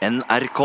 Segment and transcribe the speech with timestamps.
[0.00, 0.60] NRK.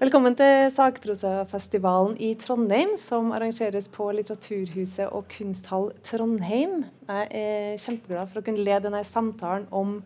[0.00, 6.86] Velkommen til Sakprosafestivalen i Trondheim, som arrangeres på Litteraturhuset og Kunsthall Trondheim.
[7.04, 9.98] Jeg er kjempeglad for å kunne lede denne samtalen om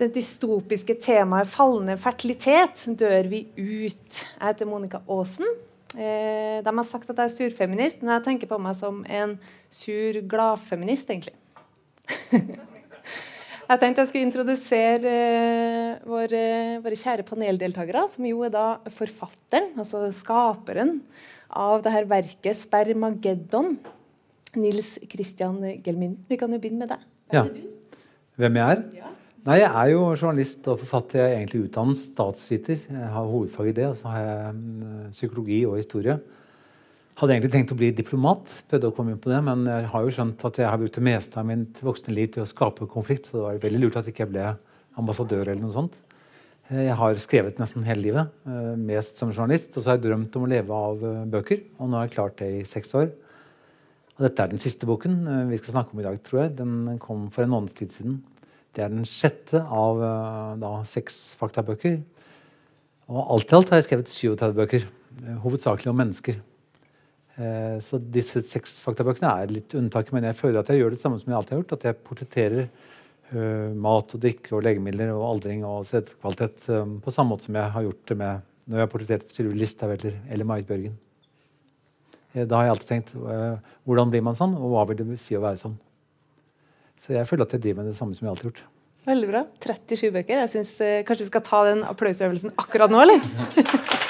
[0.00, 2.86] det dystopiske temaet fallende fertilitet.
[2.88, 4.22] Dør vi ut?
[4.22, 5.58] Jeg heter Monica Aasen.
[5.92, 9.36] Eh, de har sagt at jeg er surfeminist, men jeg tenker på meg som en
[9.68, 11.36] sur gladfeminist, egentlig.
[13.72, 16.42] Jeg tenkte jeg skulle introdusere uh, våre,
[16.84, 20.98] våre, kjære paneldeltakere, som jo er da forfatteren, altså skaperen
[21.48, 23.78] av det her verket 'Spermageddon'.
[24.60, 26.18] Nils Christian Gelmin.
[26.28, 27.04] Vi kan jo begynne med deg.
[27.32, 27.46] Ja.
[28.36, 28.82] Hvem jeg er?
[28.98, 29.12] Ja.
[29.46, 31.18] Nei, Jeg er jo journalist og forfatter.
[31.18, 32.78] Jeg er egentlig utdannet statsviter.
[32.90, 33.86] Jeg har hovedfag i det.
[33.88, 36.18] Og så har jeg um, psykologi og historie.
[37.22, 40.02] Hadde egentlig tenkt å bli diplomat, prøvde å komme inn på det, men jeg har
[40.02, 42.88] jo skjønt at jeg har brukt det meste av mitt voksne liv til å skape
[42.90, 44.48] konflikt, så det var veldig lurt at jeg ikke ble
[44.98, 45.94] ambassadør eller noe sånt.
[46.66, 50.08] Eh, jeg har skrevet nesten hele livet, eh, mest som journalist, og så har jeg
[50.08, 52.90] drømt om å leve av eh, bøker, og nå har jeg klart det i seks
[52.98, 53.10] år.
[54.18, 56.56] Og dette er den siste boken vi skal snakke om i dag, tror jeg.
[56.58, 58.18] Den kom for en måneds tid siden.
[58.74, 60.02] Det er den sjette av
[60.58, 62.00] da, seks faktabøker.
[63.14, 64.88] Og alt i alt har jeg skrevet 37 bøker,
[65.46, 66.48] hovedsakelig om mennesker.
[67.40, 71.00] Eh, så disse seks faktabøkene er litt unntaket, men jeg føler at jeg gjør det
[71.00, 71.76] samme som jeg alltid har gjort.
[71.78, 77.14] At jeg portretterer uh, mat og drikke og legemidler og aldring og sædkvalitet um, på
[77.14, 80.20] samme måte som jeg har gjort det med når jeg har portrettert Sylvi Listhaug eller,
[80.30, 80.92] eller Marit Bjørgen.
[82.32, 85.42] Da har jeg alltid tenkt hvordan blir man sånn, og hva vil det si å
[85.42, 85.74] være sånn?
[87.02, 88.62] Så jeg føler at jeg driver med det samme som jeg alltid har gjort.
[89.10, 89.42] Veldig bra.
[89.66, 90.44] 37 bøker.
[90.44, 90.72] Jeg synes
[91.08, 93.26] Kanskje vi skal ta den applausøvelsen akkurat nå, eller?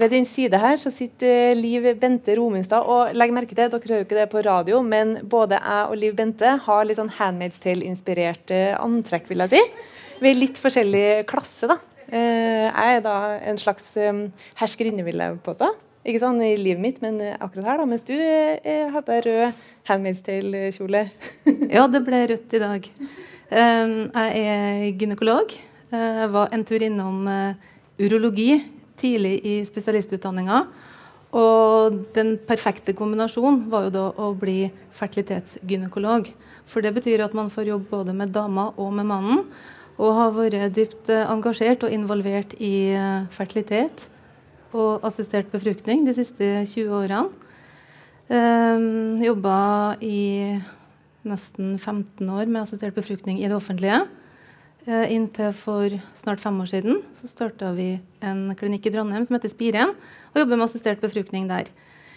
[0.00, 2.86] Ved din side her så sitter Liv Bente Romundstad.
[2.88, 6.14] og legg merke til, Dere hører ikke det på radio, men både jeg og Liv
[6.16, 9.28] Bente har litt sånn Handmaid's Tale-inspirert antrekk.
[9.28, 9.60] vil jeg si.
[10.22, 11.68] Vi er litt forskjellig klasse.
[11.68, 11.76] da.
[12.08, 13.94] Eh, jeg er da en slags
[14.56, 15.68] herskerinne, vil jeg påstå.
[16.06, 17.84] Ikke sånn i livet mitt, men akkurat her, da.
[17.84, 19.52] Mens du eh, har på rød
[19.88, 21.10] Handmaid's Tale-kjole.
[21.76, 22.88] ja, det ble rødt i dag.
[23.52, 25.52] Jeg er gynekolog.
[25.92, 27.54] Jeg var en tur innom eh,
[28.00, 28.62] urologi
[29.02, 30.64] tidlig i spesialistutdanninga.
[31.32, 36.28] Og den perfekte kombinasjonen var jo da å bli fertilitetsgynekolog.
[36.68, 39.46] For det betyr at man får jobbe både med dama og med mannen.
[39.96, 44.08] Og har vært dypt eh, engasjert og involvert i eh, fertilitet
[44.72, 47.28] og assistert befruktning de siste 20 årene.
[48.32, 50.56] Um, Jobba i
[51.28, 54.06] nesten 15 år med assistert befruktning i det offentlige.
[54.82, 59.36] Eh, inntil for snart fem år siden så starta vi en klinikk i Trondheim som
[59.36, 59.92] heter Spiren,
[60.32, 61.70] og jobber med assistert befruktning der.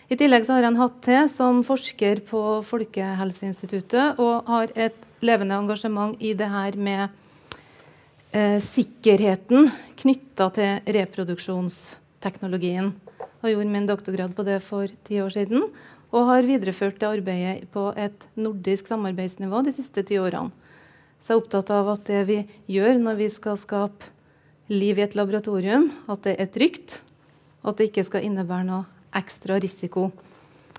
[0.09, 4.98] I tillegg så har jeg en hatt til som forsker på Folkehelseinstituttet og har et
[5.22, 7.09] levende engasjement i det her med
[8.34, 9.70] eh, sikkerheten
[10.02, 12.96] knytta til reproduksjonsteknologien.
[13.46, 15.70] Jeg gjorde min doktorgrad på det for ti år siden
[16.09, 20.50] og har videreført det arbeidet på et nordisk samarbeidsnivå de siste ti årene.
[21.25, 22.36] Så jeg er opptatt av at det vi
[22.69, 24.12] gjør når vi skal skape
[24.69, 27.00] liv i et laboratorium, at det er trygt.
[27.66, 28.84] At det ikke skal innebære noe
[29.18, 30.12] ekstra risiko.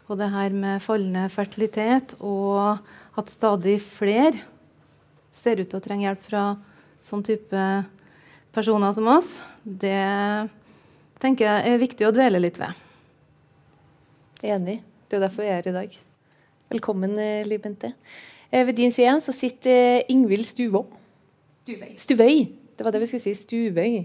[0.07, 2.79] Og det her med fallende fertilitet og
[3.19, 4.39] at stadig flere
[5.35, 6.45] ser ut til å trenge hjelp fra
[7.03, 7.65] sånn type
[8.55, 9.33] personer som oss,
[9.67, 9.99] det
[11.19, 12.71] tenker jeg er viktig å dvele litt ved.
[14.47, 14.79] Enig.
[15.11, 16.01] Det er derfor vi er her i dag.
[16.71, 17.51] Velkommen, Libente.
[17.51, 17.95] Liv Bente.
[18.53, 20.85] Eh, ved din side så sitter Ingvild Stuvå.
[21.65, 21.93] Stuvøy.
[21.99, 22.37] Stuvøy.
[22.77, 23.35] Det var det vi skulle si.
[23.35, 24.05] Stuvøy.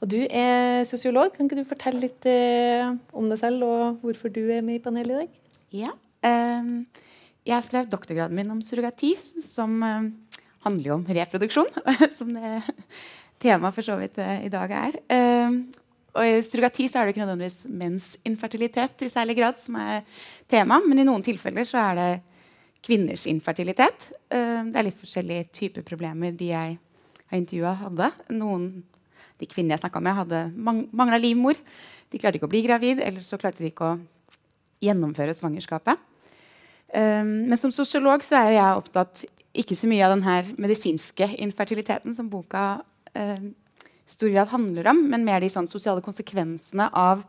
[0.00, 1.32] Og du er sosiolog.
[1.34, 4.82] Kan ikke du fortelle litt eh, om deg selv, og hvorfor du er med i
[4.82, 5.34] panelet i dag?
[5.76, 5.92] Ja.
[6.26, 6.86] Um,
[7.46, 9.12] jeg skrev doktorgraden min om surrogati,
[9.44, 10.08] som um,
[10.64, 11.68] handler jo om reproduksjon.
[12.18, 12.62] som det
[13.42, 14.96] temaet for så vidt i dag er.
[15.12, 15.66] Um,
[16.16, 20.06] og I surrogati så er det ikke nødvendigvis menns infertilitet i særlig grad som er
[20.48, 22.10] tema, men i noen tilfeller så er det
[22.86, 24.10] kvinners infertilitet.
[24.30, 26.76] Eh, det er litt forskjellige typer problemer de jeg
[27.26, 28.10] har intervjua, hadde.
[28.36, 28.68] Noen
[29.40, 31.58] de kvinnene jeg snakka med, hadde mangla livmor.
[32.12, 33.98] De klarte ikke å bli gravid, eller så klarte de ikke å
[34.84, 36.00] gjennomføre svangerskapet.
[36.94, 39.24] Um, men som sosiolog så er jeg opptatt
[39.56, 43.46] ikke så mye av den medisinske infertiliteten som boka uh,
[44.06, 47.24] stor grad handler om, men mer de sånn, sosiale konsekvensene av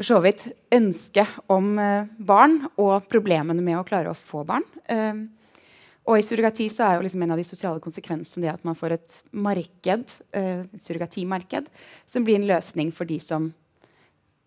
[0.00, 4.66] for så vidt ønsket om uh, barn og problemene med å klare å få barn.
[4.88, 5.28] Uh,
[6.08, 8.74] og i surrogati så er jo liksom en av de sosiale konsekvensene det at man
[8.74, 11.68] får et marked, et surrogatimarked
[12.08, 13.50] som blir en løsning for de som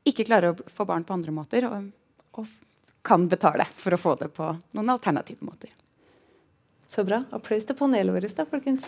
[0.04, 1.70] ikke klarer å få barn på andre måter.
[1.70, 1.94] Og
[2.34, 2.48] og
[3.02, 5.74] kan betale for å få det på noen alternative måter.
[6.90, 7.24] Så bra.
[7.34, 8.86] Applaus til panelet vårt, da, folkens.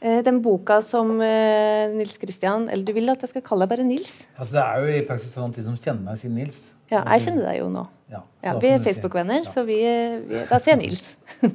[0.00, 3.84] Den boka som eh, Nils Kristian Eller du vil at jeg skal kalle deg bare
[3.84, 4.22] Nils?
[4.38, 6.62] Altså, det er jo i praksis sånn at de som kjenner meg, sier Nils.
[6.90, 7.86] Ja, jeg kjenner deg jo nå.
[8.10, 9.50] Ja, Ja, vi er Facebook-venner, Ja.
[9.52, 9.76] så vi,
[10.26, 11.04] vi, da sier jeg Nils.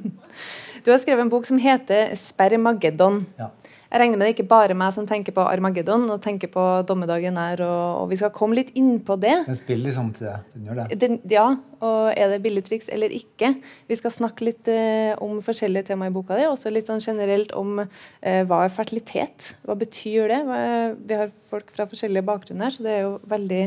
[0.86, 3.24] Du har skrevet en bok som heter 'Spermageddon'.
[3.40, 3.48] Ja.
[3.86, 7.38] Jeg regner med det ikke bare meg som tenker på Armageddon og tenker på dommedagen
[7.38, 9.34] her, og, og vi skal komme litt inn på det.
[9.46, 10.38] Den spiller liksom til det.
[10.54, 10.98] Den gjør det.
[11.04, 11.46] Den, ja,
[11.86, 13.52] og er det billig triks eller ikke?
[13.86, 17.54] Vi skal snakke litt eh, om forskjellige tema i boka di, også litt sånn generelt
[17.56, 19.52] om eh, hva er fertilitet?
[19.66, 20.42] Hva betyr det?
[20.48, 20.60] Hva
[20.96, 23.62] vi har folk fra forskjellige bakgrunner, så det er jo veldig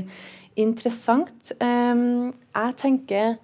[0.59, 1.53] interessant.
[1.63, 3.35] Um, jeg tenker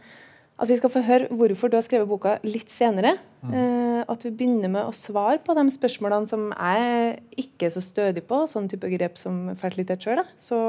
[0.55, 3.17] at vi skal få høre hvorfor du har skrevet boka litt senere.
[3.45, 7.83] Eh, at vi begynner med å svare på de spørsmålene som jeg ikke er så
[7.83, 10.23] stødig på, sånn type grep som fertilitet sjøl.
[10.41, 10.59] Så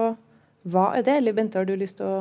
[0.66, 1.20] hva er det?
[1.20, 2.18] Eller Bente, har du lyst til å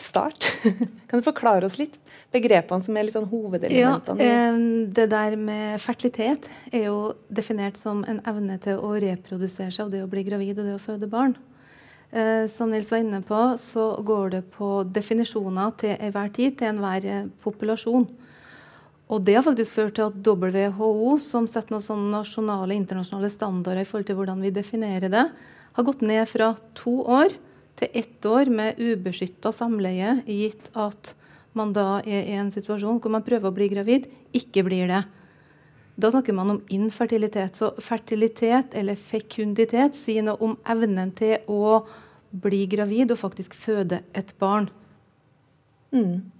[0.00, 0.50] starte?
[1.08, 1.94] kan du forklare oss litt
[2.34, 4.26] begrepene som er litt sånn Ja, hovedelementene?
[4.26, 6.98] Ja, eh, Det der med fertilitet er jo
[7.30, 10.74] definert som en evne til å reprodusere seg, og det å bli gravid og det
[10.74, 11.36] å føde barn.
[12.10, 16.72] Eh, som Nils var inne på, så går det på definisjoner til enhver tid, til
[16.72, 18.08] enhver eh, populasjon.
[19.10, 23.82] Og det har faktisk ført til at WHO, som setter noen sånne nasjonale internasjonale standarder
[23.82, 25.24] i forhold til hvordan vi definerer det,
[25.78, 27.34] har gått ned fra to år
[27.78, 31.14] til ett år med ubeskytta samleie, gitt at
[31.58, 35.02] man da er i en situasjon hvor man prøver å bli gravid, ikke blir det.
[36.00, 37.56] Da snakker man om infertilitet.
[37.56, 41.80] Så fertilitet eller fekunditet sier noe om evnen til å
[42.30, 44.70] bli gravid og faktisk føde et barn.
[45.90, 46.30] Mm.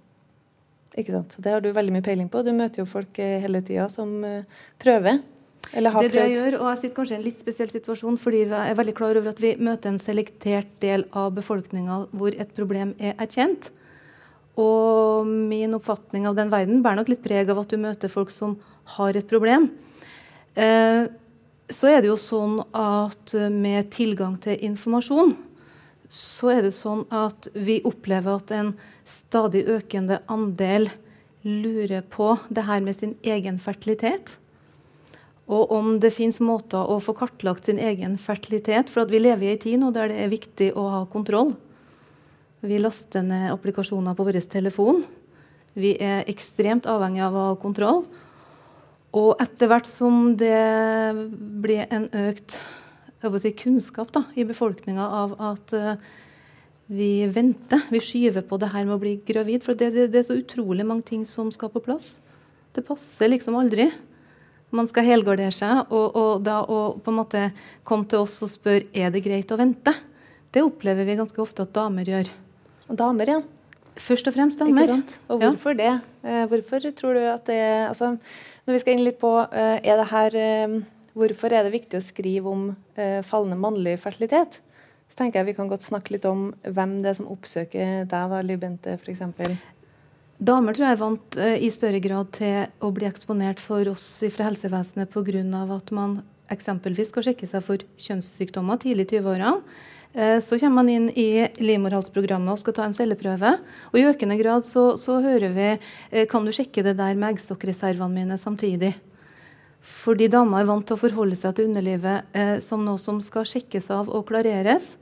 [0.97, 1.35] Ikke sant?
[1.39, 2.43] Det har du veldig mye peiling på.
[2.43, 5.21] Du møter jo folk eh, hele tida som eh, prøver.
[5.77, 7.69] Eller har Det er det jeg gjør, og jeg sitter kanskje i en litt spesiell
[7.71, 11.99] situasjon fordi jeg er veldig klar over at vi møter en selektert del av befolkninga
[12.11, 13.69] hvor et problem er erkjent.
[14.61, 18.33] Og min oppfatning av den verden bærer nok litt preg av at du møter folk
[18.33, 18.57] som
[18.97, 19.69] har et problem.
[20.53, 21.07] Eh,
[21.71, 25.37] så er det jo sånn at eh, med tilgang til informasjon,
[26.11, 28.73] så er det sånn at vi opplever at en
[29.07, 30.89] stadig økende andel
[31.47, 34.35] lurer på det her med sin egen fertilitet.
[35.51, 38.91] Og om det fins måter å få kartlagt sin egen fertilitet.
[38.91, 41.55] For vi lever i en tid nå der det er viktig å ha kontroll.
[42.61, 45.01] Vi laster ned applikasjoner på vår telefon.
[45.73, 48.03] Vi er ekstremt avhengig av å ha kontroll.
[49.17, 50.53] Og etter hvert som det
[51.63, 52.59] blir en økt
[53.41, 56.05] si, kunnskap da, i befolkninga av at eh,
[56.91, 59.65] vi venter, vi skyver på det her med å bli gravid.
[59.65, 62.19] For det, det, det er så utrolig mange ting som skal på plass.
[62.77, 63.89] Det passer liksom aldri.
[64.71, 67.47] Man skal helgardere seg, og, og da å på en måte
[67.87, 69.97] komme til oss og spørre er det greit å vente.
[70.53, 72.31] Det opplever vi ganske ofte at damer gjør.
[72.91, 73.41] Og damer, ja.
[73.99, 75.03] Først og fremst damer.
[75.29, 75.51] Og Ja.
[75.51, 76.01] hvorfor det?
[76.23, 78.17] Eh, hvorfor tror du at det altså,
[78.67, 80.81] Når vi skal inn litt på eh, er det her, eh,
[81.15, 84.61] Hvorfor er det viktig å skrive om fallende mannlig fertilitet?
[85.09, 88.29] Så tenker jeg Vi kan godt snakke litt om hvem det er som oppsøker deg,
[88.29, 89.19] da, Liv Bente f.eks.
[90.41, 94.47] Damer tror jeg er vant i større grad til å bli eksponert for oss fra
[94.47, 95.75] helsevesenet pga.
[95.75, 99.61] at man eksempelvis skal sjekke seg for kjønnssykdommer tidlig i 20-årene.
[100.13, 103.55] Eh, Så kommer man inn i livmorhalsprogrammet og skal ta en celleprøve.
[103.91, 105.69] Og I økende grad så, så hører vi
[106.11, 108.93] eh, kan du sjekke det der med eggstokkreservene mine samtidig.
[109.81, 113.47] Fordi damer er vant til å forholde seg til underlivet eh, som noe som skal
[113.47, 114.95] sjekkes av og klareres.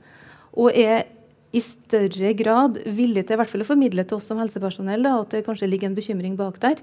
[0.54, 1.08] Og er
[1.50, 5.16] i større grad villig til i hvert fall å formidle til oss som helsepersonell da,
[5.18, 6.78] at det kanskje ligger en bekymring bak der.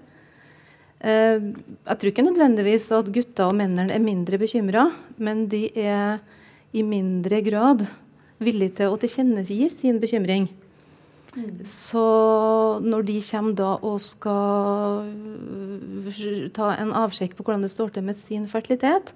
[0.99, 4.89] Eh, jeg tror ikke nødvendigvis at gutter og mennene er mindre bekymra,
[5.23, 6.19] men de er
[6.75, 7.85] i mindre grad
[8.43, 10.47] villige til å tilkjennegi sin bekymring.
[11.67, 12.03] Så
[12.81, 15.09] når de kommer da og skal
[16.55, 19.13] ta en avsjekk på hvordan det står til med sin fertilitet,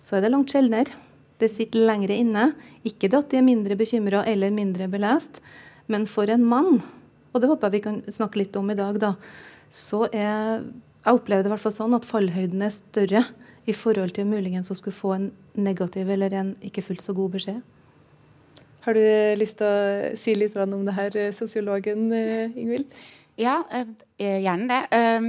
[0.00, 0.96] så er det langt sjeldnere.
[1.40, 2.50] Det sitter lengre inne.
[2.84, 5.40] Ikke det at de er mindre bekymra eller mindre belest,
[5.90, 6.80] men for en mann,
[7.32, 9.14] og det håper jeg vi kan snakke litt om i dag, da,
[9.70, 10.64] så er
[11.00, 13.22] Jeg opplever det i hvert fall sånn at fallhøyden er større
[13.64, 17.38] i forhold til muligens å skulle få en negativ eller en ikke fullt så god
[17.38, 17.62] beskjed.
[18.80, 19.02] Har du
[19.36, 22.88] lyst til å si litt om det her, eh, sosiologen eh, Ingvild?
[23.36, 24.80] Ja, eh, gjerne det.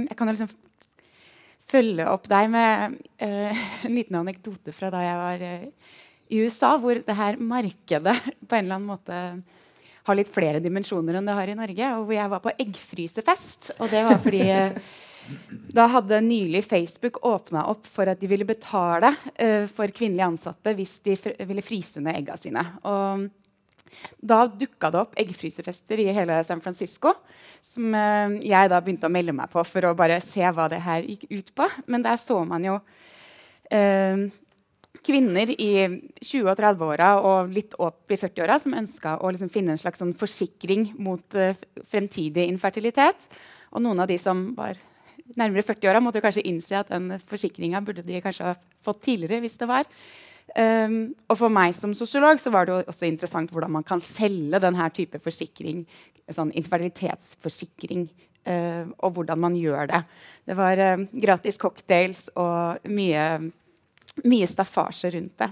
[0.08, 0.48] Jeg kan liksom
[1.68, 5.44] følge opp deg med en liten anekdote fra da jeg var
[6.32, 8.16] i USA, hvor det her markedet
[8.48, 9.20] på en eller annen måte
[10.02, 11.94] har litt flere dimensjoner enn det har i Norge.
[11.96, 13.74] Og hvor jeg var på eggfrysefest.
[13.78, 14.46] Og det var fordi
[15.72, 20.72] da hadde nylig Facebook åpna opp for at de ville betale uh, for kvinnelige ansatte
[20.74, 21.14] hvis de
[21.46, 22.64] ville fryse ned egga sine.
[22.82, 23.28] Og
[24.20, 27.14] da dukka det opp eggfrysefester i hele San Francisco.
[27.62, 30.82] Som uh, jeg da begynte å melde meg på for å bare se hva det
[30.84, 31.68] her gikk ut på.
[31.86, 32.78] Men der så man jo
[33.72, 34.28] eh,
[35.02, 35.72] kvinner i
[36.22, 40.02] 20- og 30-åra og litt opp i 40-åra som ønska å liksom finne en slags
[40.02, 41.58] sånn forsikring mot eh,
[41.88, 43.28] fremtidig infertilitet.
[43.72, 44.78] Og noen av de som var
[45.38, 49.40] nærmere 40-åra, måtte kanskje innse at den forsikringa burde de kanskje ha fått tidligere.
[49.40, 49.88] hvis det var.
[50.52, 54.60] Um, og for meg som sosiolog så var det også interessant hvordan man kan selge
[54.60, 55.86] denne type forsikring,
[56.28, 58.04] sånn infertilitetsforsikring,
[58.50, 60.02] uh, og hvordan man gjør det.
[60.50, 63.26] Det var uh, gratis cocktails og mye
[64.28, 65.50] mye staffasje rundt det.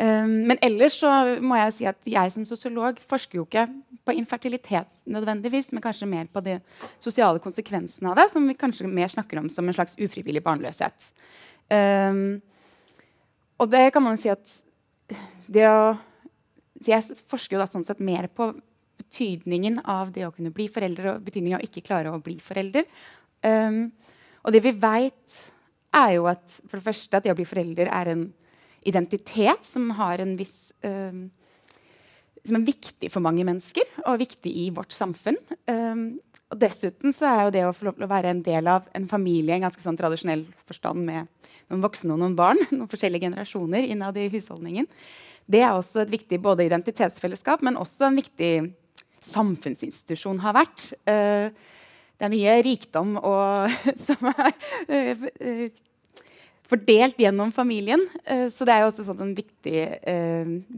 [0.00, 1.10] Um, men ellers så
[1.42, 3.66] må jeg si at jeg som sosiolog forsker jo ikke
[4.06, 6.58] på infertilitet nødvendigvis, men kanskje mer på de
[7.02, 11.10] sosiale konsekvensene av det, som vi kanskje mer snakker om som en slags ufrivillig barnløshet.
[11.70, 12.40] Um,
[13.60, 14.56] og det kan man si at
[15.50, 15.82] det å
[16.80, 18.46] så Jeg forsker jo da sånn sett mer på
[19.00, 22.86] betydningen av det å kunne bli forelder og betydningen av ikke klare å bli forelder.
[23.44, 23.90] Um,
[24.40, 25.36] og det vi veit
[25.96, 28.24] er jo at for det første at det å bli forelder er en
[28.88, 31.26] identitet som har en viss um,
[32.46, 35.36] som er viktig for mange mennesker og viktig i vårt samfunn.
[35.68, 36.04] Um,
[36.50, 38.88] og dessuten så er jo det å få lov til å være en del av
[38.96, 41.28] en familie en ganske sånn tradisjonell forstand med
[41.70, 44.88] noen voksne og noen barn, noen forskjellige generasjoner innad i husholdningen,
[45.50, 48.52] det er også et viktig både identitetsfellesskap, men også en viktig
[49.24, 50.90] samfunnsinstitusjon har vært.
[51.08, 51.50] Uh,
[52.20, 53.72] det er mye rikdom og,
[54.06, 54.52] som er
[54.90, 55.64] uh,
[56.70, 58.04] fordelt gjennom familien.
[58.22, 59.82] Uh, så det er jo også sånn viktig,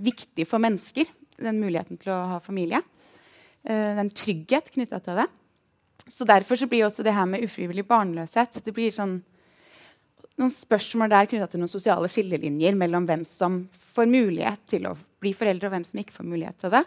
[0.08, 1.10] viktig, for mennesker,
[1.42, 2.80] den muligheten til å ha familie.
[3.62, 5.28] det er en trygghet knytta til det.
[6.08, 9.20] Så Derfor så blir også det her med ufrivillig barnløshet det blir sånn,
[10.40, 13.62] noen spørsmål der knytta til noen sosiale skillelinjer mellom hvem som
[13.94, 16.82] får mulighet til å bli foreldre, og hvem som ikke får mulighet til det.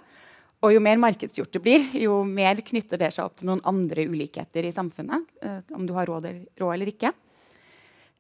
[0.65, 4.07] Og jo mer markedsgjort det blir, jo mer knytter det seg opp til noen andre
[4.09, 5.27] ulikheter i samfunnet.
[5.43, 6.27] Uh, om du har råd
[6.59, 7.13] råd eller ikke.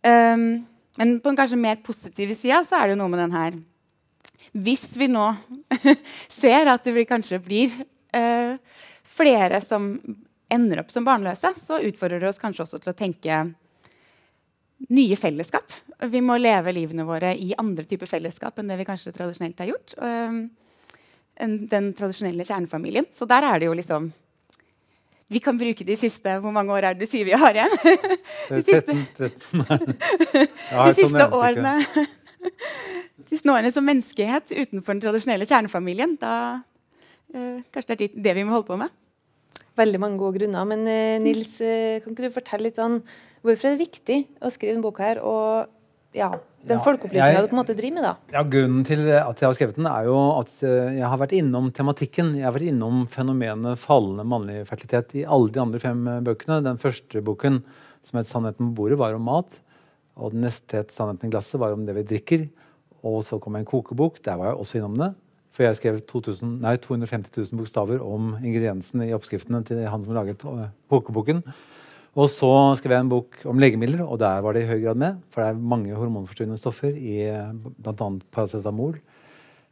[0.05, 0.65] Um,
[0.99, 3.55] men på den kanskje mer positive sida så er det noe med den her
[4.53, 5.31] Hvis vi nå
[6.41, 7.73] ser at det kanskje blir
[8.15, 8.55] uh,
[9.15, 9.95] flere som
[10.51, 13.39] ender opp som barnløse, så utfordrer det oss kanskje også til å tenke
[14.91, 15.71] nye fellesskap.
[16.11, 19.71] Vi må leve livene våre i andre typer fellesskap enn det vi kanskje tradisjonelt har
[19.71, 19.95] gjort.
[21.39, 23.07] Den tradisjonelle kjernefamilien.
[23.11, 24.13] Så der er det jo liksom
[25.27, 27.71] Vi kan bruke de siste Hvor mange år er det du sier vi har igjen?
[28.49, 30.45] de siste, 13, 13.
[30.85, 31.73] de siste årene
[33.17, 36.15] De siste årene som menneskehet utenfor den tradisjonelle kjernefamilien.
[36.21, 38.93] Da uh, Kanskje det er det vi må holde på med?
[39.75, 40.67] Veldig mange gode grunner.
[40.69, 43.01] Men uh, Nils, uh, kan ikke du fortelle litt sånn
[43.45, 45.19] Hvorfor er det viktig å skrive denne boka her?
[45.21, 45.67] Og
[46.15, 46.31] ja,
[46.65, 48.05] den ja, folkeopplysninga du på en måte driver med?
[48.07, 48.13] da?
[48.33, 51.35] Ja, Grunnen til at jeg har skrevet den, er jo at eh, jeg har vært
[51.37, 52.31] innom tematikken.
[52.39, 56.61] Jeg har vært innom fenomenet fallende mannlig fertilitet i alle de andre fem eh, bøkene.
[56.65, 57.59] Den første boken,
[58.05, 59.57] som het 'Sannheten på bordet', var om mat.
[60.15, 62.47] Og den neste het 'Sannheten i glasset', var om det vi drikker.
[63.03, 64.23] Og så kom en kokebok.
[64.23, 65.13] Der var jeg også innom det.
[65.55, 70.17] For jeg skrev 2000, nei, 250 000 bokstaver om ingrediensene i oppskriftene til han som
[70.17, 71.41] laget eh, kokeboken.
[72.15, 74.99] Og så skrev jeg en bok om legemidler, og der var det i høy grad
[74.99, 75.19] med.
[75.31, 77.17] For det er mange hormonforstyrrende stoffer i
[77.79, 78.09] bl.a.
[78.35, 78.97] paracetamol.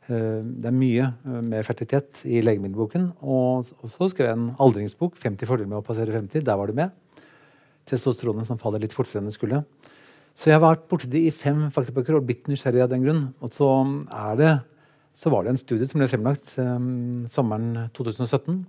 [0.08, 1.12] Eh, det er mye
[1.44, 3.12] med fertilitet i legemiddelboken.
[3.24, 6.48] Og så skrev jeg en aldringsbok, 50 fordeler med å passere 50.
[6.48, 7.20] Der var det med.
[7.92, 9.66] Testosteronet som faller litt fortere enn det skulle.
[10.34, 13.26] Så jeg har vært borti det i fem faktabøker og blitt nysgjerrig av den grunn.
[13.44, 13.70] Og så,
[14.10, 14.54] er det,
[15.16, 18.64] så var det en studie som ble fremlagt um, sommeren 2017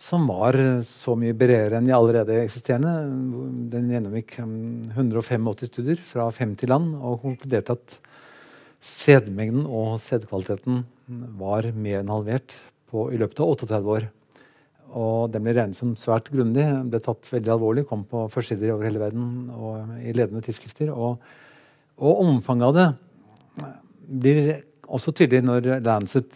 [0.00, 0.56] som var
[0.88, 2.92] så mye bredere enn de allerede eksisterende.
[3.72, 7.98] Den gjennomgikk 185 um, studier fra 50 land og konkluderte at
[8.80, 10.86] sædmengden og sædkvaliteten
[11.36, 12.54] var mer enn halvert
[12.88, 14.08] på, i løpet av 38 år.
[14.96, 18.88] Og den ble regnet som svært grundig, ble tatt veldig alvorlig, kom på førstesider over
[18.88, 20.90] hele verden og i ledende tidsskrifter.
[20.96, 21.20] Og,
[22.00, 23.68] og omfanget av det
[24.24, 24.40] blir
[24.90, 26.32] også tydelig når Lancet,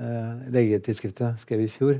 [0.00, 1.98] eh, legetidsskriftet, skrev i fjor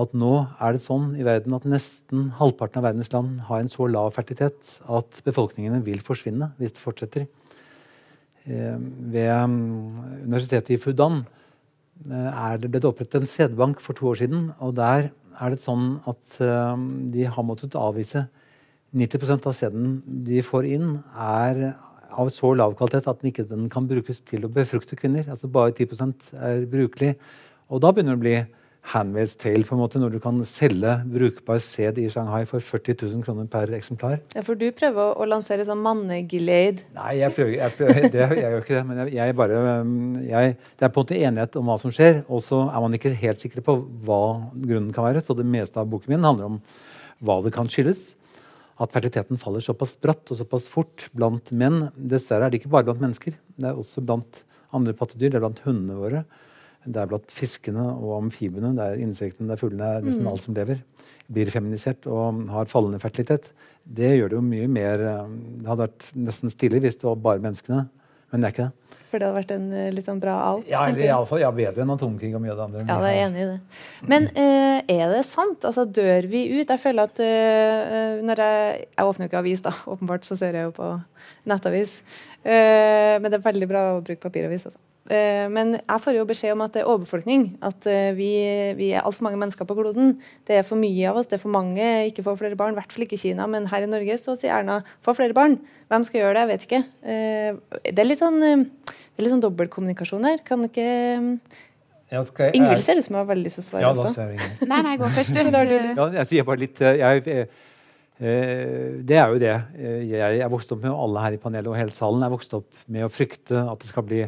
[0.00, 3.70] at nå er det sånn i verden at nesten halvparten av verdens land har en
[3.72, 7.26] så lav fertilitet at befolkningene vil forsvinne hvis det fortsetter.
[8.48, 8.78] Eh,
[9.12, 11.20] ved mm, universitetet i Fudan
[12.08, 14.48] eh, er det blitt opprettet en sædbank for to år siden.
[14.64, 18.24] og Der er det sånn at eh, de har måttet avvise
[18.96, 21.76] 90% av sæden de får inn, er
[22.18, 25.28] av så lav kvalitet at den ikke kan brukes til å befrukte kvinner.
[25.32, 27.14] Altså Bare 10 er brukelig.
[27.72, 28.36] Og da begynner det å bli
[28.90, 32.96] Handmaid's Tale på en måte, når du kan selge brukbar sæd i Shanghai for 40
[32.98, 34.16] 000 kroner per eksemplar.
[34.34, 36.82] Ja, For du prøver å, lansere sånn manneglade?
[36.96, 38.84] Nei, jeg, prøver, jeg, prøver, det, jeg gjør ikke det.
[38.88, 39.60] Men jeg, jeg bare,
[40.26, 42.98] jeg, det er på en måte enighet om hva som skjer, og så er man
[42.98, 43.76] ikke helt sikre på
[44.08, 44.24] hva
[44.56, 45.22] grunnen kan være.
[45.22, 46.58] Så det meste av boken min handler om
[47.22, 48.16] hva det kan skyldes.
[48.82, 51.84] At fertiliteten faller såpass bratt og såpass fort blant menn.
[51.94, 53.36] Dessverre er det ikke bare blant mennesker.
[53.54, 54.42] Det er også blant
[54.74, 55.30] andre pattedyr.
[55.30, 56.24] Det er blant hundene våre.
[56.82, 60.24] Det er blant fiskene og amfibiene, det er insektene, det er fuglene, det er nesten
[60.26, 60.30] Mm.
[60.32, 60.80] alt som lever.
[61.30, 63.52] Blir feminisert og har fallende fertilitet.
[63.86, 65.28] Det gjør det jo mye mer eh,
[65.62, 67.88] Det hadde vært nesten stille hvis det var bare menneskene,
[68.32, 68.98] men det er ikke det.
[69.12, 70.68] For det hadde vært en eh, litt sånn bra alt?
[70.70, 71.10] Ja, eller jeg.
[71.12, 72.84] iallfall ja, bedre enn atomkrig og mye av det andre.
[72.88, 73.80] Ja, det er jeg enig i det.
[74.08, 75.66] Men uh, er det sant?
[75.68, 76.72] Altså, Dør vi ut?
[76.72, 79.74] Jeg føler at uh, når jeg Jeg åpner jo ikke avis, da.
[79.92, 80.88] Åpenbart så ser jeg jo på
[81.52, 81.98] nettavis.
[82.40, 84.64] Uh, men det er veldig bra å bruke papiravis.
[84.70, 84.80] Altså.
[85.10, 87.48] Eh, men jeg får jo beskjed om at det er overbefolkning.
[87.66, 88.28] At eh, vi,
[88.78, 90.12] vi er altfor mange mennesker på kloden.
[90.46, 91.88] Det er for mye av oss, det er for mange.
[92.06, 92.76] Ikke få flere barn.
[92.76, 93.48] I hvert fall ikke i Kina.
[93.50, 95.58] Men her i Norge så sier Erna få flere barn.
[95.90, 96.44] Hvem skal gjøre det?
[96.44, 96.82] Jeg vet ikke.
[97.02, 100.38] Eh, det er litt sånn, det er litt sånn dobbeltkommunikasjon her.
[100.46, 100.86] Kan ikke
[102.12, 103.92] Ja, skal jeg- Ingvild ser ut som hun har veldig lyst til å svare Ja,
[103.96, 104.66] også.
[104.70, 105.40] Nei, nei, gå først, du.
[105.40, 107.48] Ja, jeg sier bare litt jeg,
[108.22, 109.54] Det er jo det.
[110.12, 112.52] Jeg er vokst opp med, og alle her i panelet og hele salen er vokst
[112.54, 114.22] opp med å frykte at det skal bli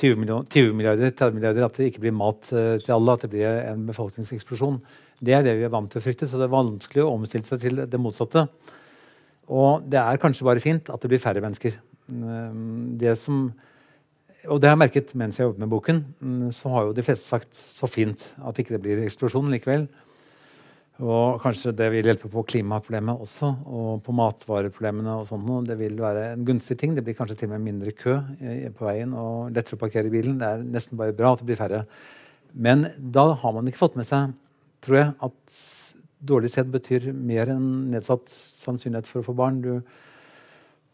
[0.00, 3.26] 20, million, 20 milliarder, 30 milliarder, at det ikke blir mat eh, til alle, at
[3.26, 4.80] det blir en befolkningseksplosjon.
[5.24, 7.46] Det er det vi er vant til å frykte, så det er vanskelig å omstille
[7.46, 8.48] seg til det motsatte.
[9.54, 11.78] Og det er kanskje bare fint at det blir færre mennesker.
[12.10, 13.46] Mm, Det som
[14.44, 16.04] og det har jeg merket mens jeg jobbet med boken.
[16.20, 19.88] mm, Så har jo de fleste sagt så fint at ikke det blir eksplosjon likevel.
[21.02, 25.16] Og kanskje det vil hjelpe på klimaproblemet også, og på matvareproblemene.
[25.18, 25.66] og sånt.
[25.66, 26.94] Det vil være en gunstig ting.
[26.94, 30.10] Det blir kanskje til og med mindre kø eh, på veien og lettere å parkere
[30.10, 30.38] bilen.
[30.38, 31.84] Det er nesten bare bra at det blir færre.
[32.54, 34.36] Men da har man ikke fått med seg,
[34.86, 35.58] tror jeg, at
[36.22, 39.60] dårlig sett betyr mer enn nedsatt sannsynlighet for å få barn.
[39.64, 39.82] Du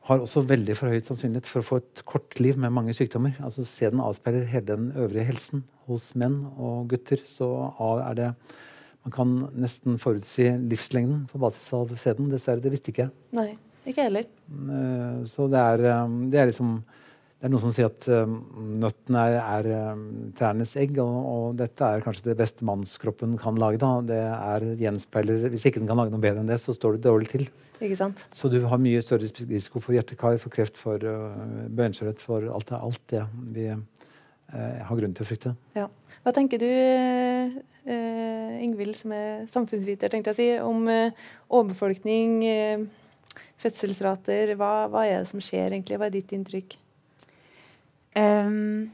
[0.09, 3.37] har også veldig forhøyet sannsynlighet for å få et kort liv med mange sykdommer.
[3.45, 7.21] Altså Sæden avspeiler hele den øvrige helsen hos menn og gutter.
[7.29, 7.51] Så
[8.09, 8.33] er det
[9.07, 12.31] Man kan nesten forutsi livslengden på basis av sæden.
[12.33, 13.13] Dessverre, det visste ikke jeg.
[13.37, 13.51] Nei,
[13.89, 14.27] ikke heller.
[14.51, 16.83] Eh, Så det er, eh, det er liksom
[17.41, 18.35] det er noen som sier at um,
[18.83, 20.01] nøttene er, er
[20.37, 23.79] trærnes egg, og, og dette er kanskje det beste mannskroppen kan lage.
[23.81, 23.95] da.
[24.05, 27.07] Det er gjenspeiler, Hvis ikke den kan lage noe bedre enn det, så står det
[27.07, 27.47] dårlig til.
[27.81, 28.27] Ikke sant?
[28.37, 32.69] Så du har mye større risiko for hjertekar, for kreft, for uh, beinskjørhet, for alt
[32.69, 33.25] det, alt det
[33.57, 33.71] vi
[34.55, 35.55] uh, har grunn til å frykte.
[35.79, 35.89] Ja.
[36.21, 41.17] Hva tenker du, eh, Ingvild, som er samfunnsviter, tenkte jeg å si, om eh,
[41.49, 42.83] overbefolkning, eh,
[43.61, 44.53] fødselsrater?
[44.61, 45.97] Hva, hva er det som skjer egentlig?
[45.97, 46.77] Hva er ditt inntrykk?
[48.21, 48.91] Um,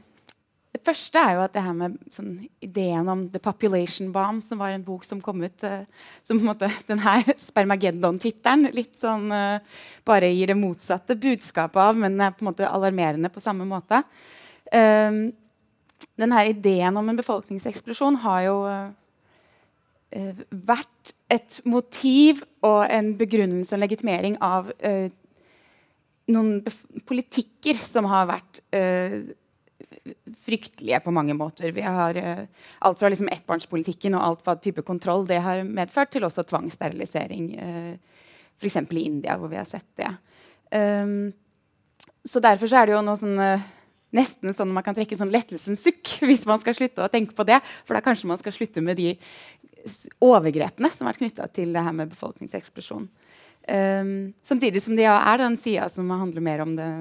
[0.71, 2.29] det første er jo at det her med sånn,
[2.63, 5.83] ideen om The Population Bomb, som var en bok som kom ut uh,
[6.23, 11.81] som på en måte den her Spermageddon-tittelen litt sånn uh, bare gir det motsatte budskapet
[11.89, 13.99] av, men er på en måte alarmerende på samme måte.
[14.71, 15.33] Um,
[16.17, 23.73] den her ideen om en befolkningseksplosjon har jo uh, vært et motiv og en begrunnelse
[23.73, 25.09] og en legitimering av uh,
[26.33, 26.61] noen
[27.07, 29.21] politikker som har vært uh,
[30.43, 31.71] fryktelige på mange måter.
[31.75, 36.27] Vi har alt fra liksom ettbarnspolitikken og alt hva type kontroll det har medført, til
[36.27, 37.49] også tvangssterilisering.
[37.59, 38.23] Uh,
[38.57, 38.79] F.eks.
[38.89, 40.09] i India, hvor vi har sett det.
[40.73, 41.33] Um,
[42.25, 43.37] så derfor så er det jo noe sånn
[44.15, 47.35] nesten sånn man kan trekke en sånn lettelsens sukk hvis man skal slutte å tenke
[47.37, 47.59] på det.
[47.87, 49.15] For da kanskje man skal slutte med de
[50.23, 53.07] overgrepene som har vært knytta til det her med befolkningseksplosjon.
[53.67, 54.11] Um,
[54.47, 56.91] samtidig som det er den sida som handler mer om det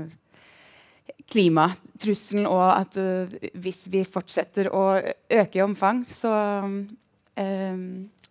[1.30, 6.32] klimatrusselen, og at uh, hvis vi fortsetter å øke i omfang, så
[6.66, 7.86] um,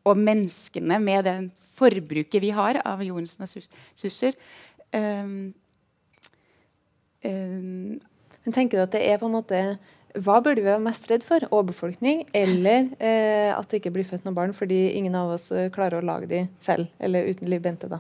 [0.06, 1.36] Og menneskene med det
[1.76, 4.36] forbruket vi har av jordens ressurser
[4.94, 5.54] um,
[8.46, 9.62] Men tenker du at det er på en måte
[10.16, 11.44] Hva burde vi være mest redd for?
[11.52, 15.72] Overbefolkning eller eh, at det ikke blir født noen barn fordi ingen av oss eh,
[15.74, 16.88] klarer å lage de selv?
[17.04, 18.00] Eller uten Liv Bente, da.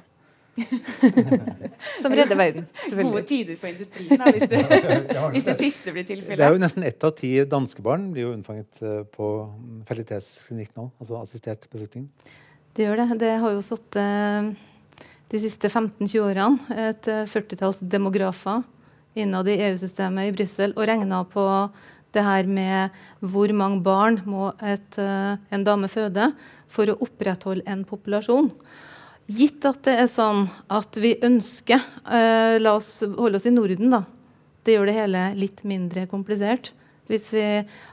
[2.02, 4.62] Som redder verden, Gode tider for industrien, da, hvis det,
[5.34, 6.40] hvis det siste blir tilfellet.
[6.40, 9.32] Det er jo nesten ett av ti danske barn blir jo unnfanget uh, på
[9.90, 10.88] fertilitetsklinikk nå.
[11.02, 12.08] Altså assistert befruktning.
[12.76, 13.20] Det gjør det.
[13.26, 14.50] Det har jo sittet eh,
[15.32, 18.64] de siste 15-20 årene et eh, førtitalls demografer
[19.16, 21.46] innad i EU-systemet i Brussel og regna på
[22.16, 26.32] det her med hvor mange barn må et, eh, en dame føde
[26.72, 28.52] for å opprettholde en populasjon.
[29.26, 33.90] Gitt at det er sånn at vi ønsker eh, La oss holde oss i Norden,
[33.90, 34.04] da.
[34.66, 36.72] Det gjør det hele litt mindre komplisert.
[37.10, 37.46] Hvis vi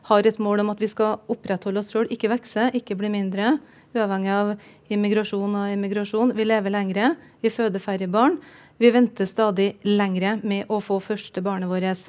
[0.08, 3.58] har et mål om at vi skal opprettholde oss sjøl, ikke vokse, ikke bli mindre,
[3.92, 4.52] uavhengig av
[4.92, 6.32] immigrasjon og immigrasjon.
[6.36, 7.10] Vi lever lengre,
[7.44, 8.38] vi føder færre barn.
[8.82, 12.08] Vi venter stadig lengre med å få første barnet vårt.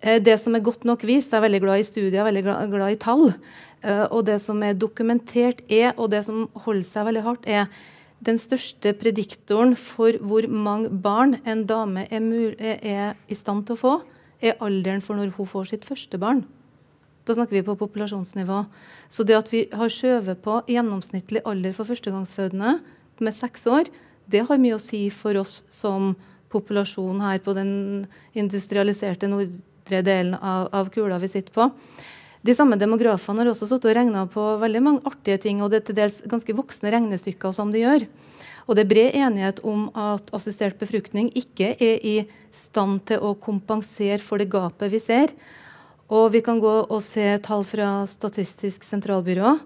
[0.00, 2.92] Eh, det som er godt nok vist, jeg er veldig glad i studier, veldig glad,
[2.94, 3.26] i tall.
[3.82, 7.68] Eh, og det som er dokumentert er, og det som holder seg veldig hardt, er
[8.24, 13.82] den største prediktoren for hvor mange barn en dame er, er, i stand til å
[13.82, 13.94] få,
[14.40, 16.46] er alderen for når hun får sitt første barn.
[17.28, 18.64] Da snakker vi på populasjonsnivå.
[19.12, 22.78] Så det at vi har skjøvet på gjennomsnittlig alder for førstegangsfødende
[23.20, 23.90] med seks år,
[24.28, 26.12] det har mye å si for oss som
[26.52, 27.72] populasjon her på den
[28.36, 31.68] industrialiserte nordre delen av, av kula vi sitter på.
[32.44, 35.80] De samme demografene har også stått og regna på veldig mange artige ting, og det
[35.80, 38.06] er til dels ganske voksne regnestykker som de gjør.
[38.68, 42.16] Og det er bred enighet om at assistert befruktning ikke er i
[42.54, 45.32] stand til å kompensere for det gapet vi ser.
[46.12, 49.56] Og vi kan gå og se tall fra Statistisk sentralbyrå.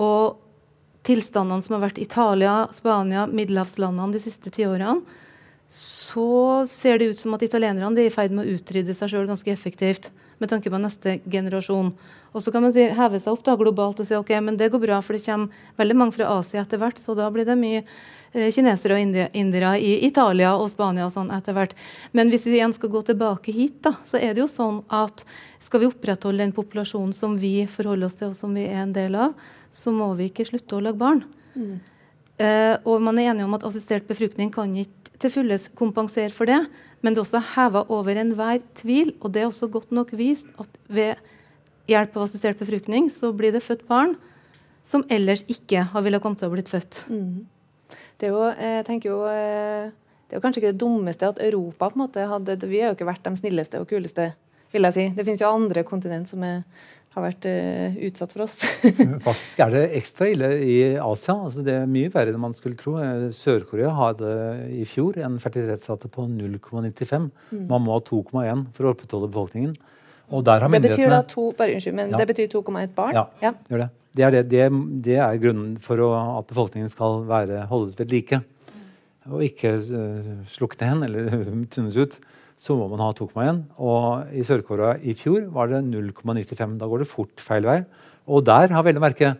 [0.00, 0.40] Og
[1.06, 5.00] tilstandene som har vært Italia, Spania, middelhavslandene de siste ti årene,
[5.70, 9.28] så ser det ut som at italienerne er i ferd med å utrydde seg sjøl
[9.28, 10.08] ganske effektivt
[10.42, 11.92] med tanke på neste generasjon.
[12.34, 14.72] Og så kan man si, heve seg opp da globalt og si ok, men det
[14.74, 17.54] går bra, for det kommer veldig mange fra Asia etter hvert, så da blir det
[17.60, 21.76] mye eh, kinesere og indere i Italia og Spania og sånn etter hvert.
[22.18, 25.22] Men hvis vi igjen skal gå tilbake hit, da, så er det jo sånn at
[25.62, 28.96] skal vi opprettholde den populasjonen som vi forholder oss til, og som vi er en
[28.96, 29.38] del av,
[29.70, 31.22] så må vi ikke slutte å lage barn.
[31.54, 31.78] Mm.
[32.40, 36.48] Eh, og man er enige om at assistert befruktning kan ikke til fulle kompensere for
[36.48, 36.58] det.
[37.00, 40.50] Men det er også heva over enhver tvil, og det er også godt nok vist
[40.60, 41.20] at ved
[41.90, 44.14] hjelp av assistert befruktning så blir det født barn
[44.86, 47.04] som ellers ikke har ville kommet til å blitt født.
[47.10, 47.46] Mm.
[48.20, 49.90] Det er jo, jeg tenker jo, eh,
[50.28, 52.92] det er jo kanskje ikke det dummeste at Europa på en måte hadde Vi har
[52.92, 54.30] jo ikke vært de snilleste og kuleste,
[54.72, 55.06] vil jeg si.
[55.16, 56.62] Det finnes jo andre kontinent som er
[57.16, 58.58] har vært uh, utsatt for oss.
[59.28, 61.34] Faktisk er det ekstra ille i Asia.
[61.34, 62.94] Altså, det er mye verre enn man skulle tro.
[63.02, 64.34] Eh, Sør-Korea hadde
[64.76, 67.26] i fjor en fertilitetsrate på 0,95.
[67.50, 67.64] Mm.
[67.70, 69.74] Man må ha 2,1 for å opprettholde befolkningen.
[70.30, 72.20] Og der har det betyr da to, bare unnskyld, men ja.
[72.20, 73.18] det betyr 2,1 barn?
[73.18, 73.54] Ja, ja.
[73.66, 73.90] gjør det.
[74.14, 74.64] Det er, det, det,
[75.06, 78.38] det er grunnen for å, at befolkningen skal være, holdes ved like.
[79.30, 82.16] Og ikke uh, slukne hen eller tynnes ut
[82.60, 83.62] så må man ha 2,1.
[83.80, 86.76] Og i Sør-Korea i fjor var det 0,95.
[86.80, 87.80] Da går det fort feil vei.
[88.28, 89.34] Og der har veldig merke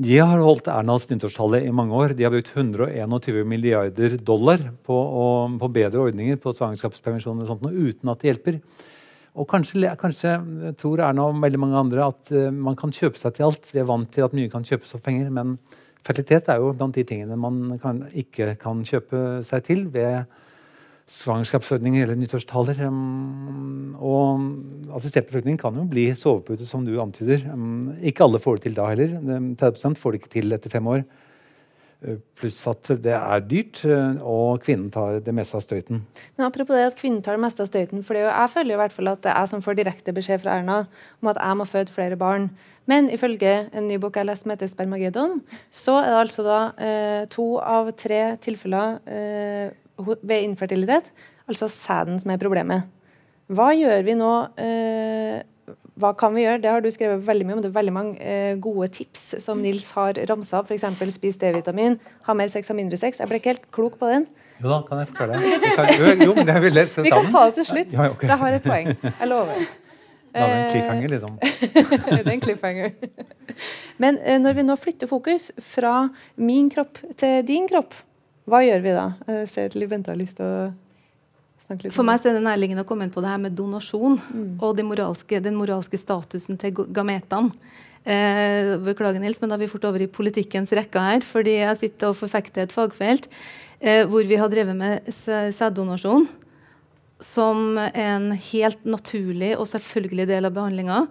[0.00, 2.14] de har holdt Ernas nyttårstallet i mange år.
[2.16, 5.26] De har brukt 121 milliarder dollar på, å,
[5.60, 8.60] på bedre ordninger på svangerskapspermisjon og sånt, uten at det hjelper.
[9.36, 10.32] Og kanskje, kanskje,
[10.80, 13.68] tror Erna og veldig mange andre at uh, man kan kjøpe seg til alt.
[13.74, 15.58] Vi er vant til at mye kan kjøpes for penger, men
[16.06, 20.22] fertilitet er jo blant de tingene man kan, ikke kan kjøpe seg til ved
[21.10, 22.82] svangerskapsordninger eller nyttårstaler.
[22.86, 27.48] Um, og assistert befruktning kan jo bli sovepute, som du antyder.
[27.50, 29.18] Um, ikke alle får det til da heller.
[29.60, 31.04] 30 får det ikke til etter fem år.
[32.00, 36.04] Uh, pluss at det er dyrt, uh, og kvinnen tar det meste av støyten.
[36.38, 38.06] Men Apropos det at kvinnen tar det meste av støyten.
[38.06, 40.60] for Jeg føler i hvert fall at det er jeg som får direkte beskjed fra
[40.60, 40.84] Erna
[41.20, 42.52] om at jeg må føde flere barn.
[42.90, 46.42] Men ifølge en ny bok jeg har lest som heter 'Spermageddon', så er det altså
[46.42, 49.70] da eh, to av tre tilfeller eh,
[50.06, 51.10] ved infertilitet,
[51.48, 52.88] altså sæden som er problemet.
[53.50, 54.34] Hva gjør vi nå?
[54.62, 55.40] Eh,
[56.00, 56.60] hva kan vi gjøre?
[56.62, 57.62] Det har du skrevet veldig mye om.
[57.64, 60.70] Det er veldig mange eh, gode tips som Nils har ramsa opp.
[60.70, 60.86] F.eks.
[61.16, 63.20] spis D-vitamin, ha mer sex, ha mindre sex.
[63.20, 64.28] Jeg ble ikke helt klok på den.
[64.60, 65.74] Jo da, kan jeg forklare det?
[65.76, 66.98] Kan, jo, men det er lett.
[67.00, 67.94] Vi kan ta det til slutt.
[67.96, 68.28] Ja, okay.
[68.28, 68.90] Jeg har et poeng.
[69.08, 69.62] Jeg lover.
[70.30, 71.38] Da er det en cliffhanger, liksom.
[72.06, 72.92] det er en cliffhanger.
[73.98, 75.94] Men eh, når vi nå flytter fokus fra
[76.38, 77.96] min kropp til din kropp,
[78.50, 79.06] hva gjør vi da?
[79.30, 80.70] Jeg ser til Bente har lyst til å
[81.66, 84.18] snakke litt For meg er det nærliggende å komme inn på det her med donasjon
[84.18, 84.50] mm.
[84.58, 87.54] og moralske, den moralske statusen til gametene.
[88.00, 91.24] Eh, beklager, Nils, men da er vi fort over i politikkens rekke her.
[91.26, 93.28] Fordi jeg sitter og forfekter et fagfelt
[93.80, 96.28] eh, hvor vi har drevet med sæddonasjon
[97.20, 101.04] som en helt naturlig og selvfølgelig del av behandlinga.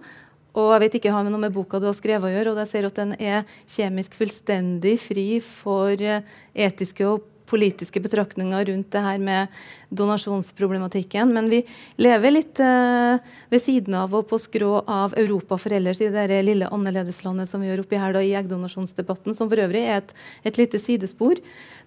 [0.58, 2.62] Og jeg vet ikke jeg har noe med boka du har skrevet å gjøre, og
[2.64, 6.26] jeg ser at den er kjemisk fullstendig fri for eh,
[6.66, 9.60] etiske og politiske betraktninger rundt det her med
[9.90, 11.34] donasjonsproblematikken.
[11.34, 11.62] Men vi
[12.00, 16.40] lever litt eh, ved siden av og på skrå av Europa for ellers i det
[16.46, 20.14] lille annerledeslandet som vi gjør oppi her da, i eggdonasjonsdebatten, som for øvrig er et,
[20.46, 21.40] et lite sidespor.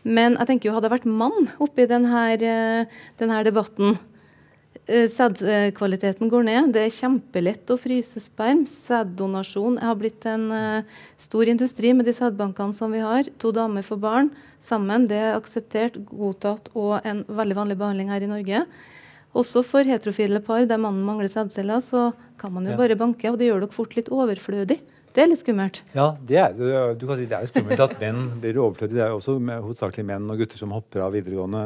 [0.03, 3.97] Men jeg tenker jo hadde jeg vært mann oppi denne, eh, denne debatten,
[4.87, 6.73] sædkvaliteten går ned.
[6.75, 8.65] Det er kjempelett å fryse sperm.
[8.67, 13.29] Sæddonasjon har blitt en uh, stor industri med de sædbankene som vi har.
[13.39, 14.31] To damer for barn
[14.63, 15.07] sammen.
[15.07, 18.65] Det er akseptert, godtatt og en veldig vanlig behandling her i Norge.
[19.33, 22.77] Også for heterofile par der mannen mangler sædceller, så kan man jo Ja.
[22.77, 24.79] bare banke, og det gjør dere fort litt overflødig.
[25.13, 25.81] Det er litt skummelt.
[25.93, 28.97] Ja, det er, du, kan si det er jo skummelt at menn blir overflødige.
[28.97, 31.61] Det er jo også med, hovedsakelig menn og gutter som hopper av videregående.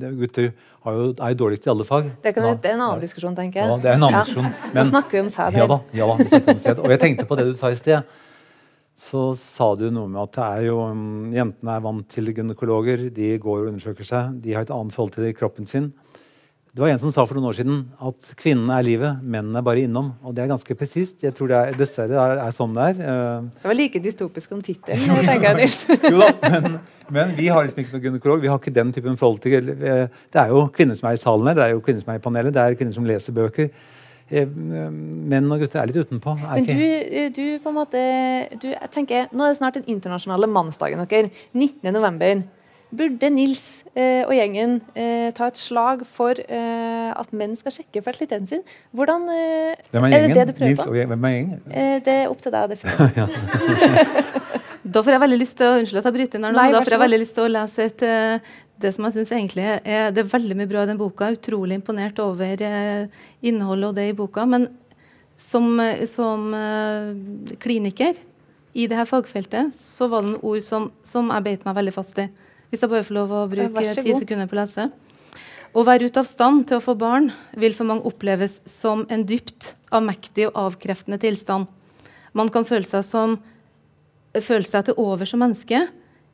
[0.00, 0.48] Det, gutter
[0.86, 2.08] har jo, er jo dårligst i alle fag.
[2.24, 3.68] Det, kan, det er en annen diskusjon, tenker jeg.
[3.68, 4.24] Ja, det er en annen Ja.
[4.24, 4.72] diskusjon.
[4.78, 6.80] Nå snakker vi om sæd ja da, ja da, vi snakker om sæd.
[6.86, 8.16] Og jeg tenkte på det du sa i sted.
[8.98, 10.80] Så sa du noe med at det er jo,
[11.36, 13.04] jentene er vant til gynekologer.
[13.14, 14.40] De går og undersøker seg.
[14.42, 15.92] De har et annet forhold til kroppen sin.
[16.78, 19.64] Det var en som sa for noen år siden at kvinnene er livet, mennene er
[19.66, 20.12] bare innom.
[20.22, 21.24] Og det er ganske presist.
[21.26, 23.00] Jeg tror det er, dessverre er, er sånn det er.
[23.02, 25.56] Eh, Det var like dystopisk som tittelen, tenker jeg.
[25.58, 25.80] Nils.
[26.44, 26.76] men,
[27.16, 28.44] men vi har liksom ikke noen gynekolog.
[28.44, 31.20] Vi har ikke den typen forhold til eh, Det er jo kvinner som er i
[31.24, 33.34] salen her, det er jo kvinner som er i panelet, det er kvinner som leser
[33.40, 33.72] bøker.
[34.30, 36.36] Eh, Menn og gutter er litt utenpå.
[36.38, 38.04] Er Men du, du på en måte
[38.54, 41.42] du, jeg tenker, Nå er det snart den internasjonale mannsdagen deres.
[41.58, 42.46] 19.
[42.88, 48.00] Burde Nils eh, og gjengen eh, ta et slag for eh, at menn skal sjekke
[48.04, 48.62] fertiliteten sin?
[48.96, 50.88] Hvordan eh, Hvem er er det det du prøver Nils på?
[50.88, 51.12] og gjengen.
[51.12, 51.60] Hvem er gjengen?
[51.68, 53.28] Eh, det er opp til deg å definere.
[54.88, 56.56] Da får jeg veldig lyst til å Unnskyld at jeg bryter inn her nå.
[56.62, 59.32] Nei, da får jeg veldig lyst til å lese et eh, det som jeg synes
[59.36, 61.28] egentlig er, Det er veldig mye bra i den boka.
[61.34, 62.62] Utrolig imponert over
[63.42, 64.46] innholdet og det i boka.
[64.48, 64.68] Men
[65.36, 65.76] som,
[66.08, 66.46] som
[67.60, 68.16] kliniker
[68.78, 71.94] i det her fagfeltet så var det noen ord som, som jeg beit meg veldig
[71.98, 72.28] fast i.
[72.68, 74.88] Hvis jeg bare får lov å bruke ti sekunder på å lese.
[75.72, 79.24] Å være ute av stand til å få barn vil for mange oppleves som en
[79.28, 81.68] dypt avmektig og avkreftende tilstand.
[82.36, 83.38] Man kan føle seg som
[84.36, 85.86] føle seg til over som menneske,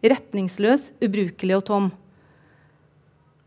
[0.05, 1.93] retningsløs, ubrukelig og tom.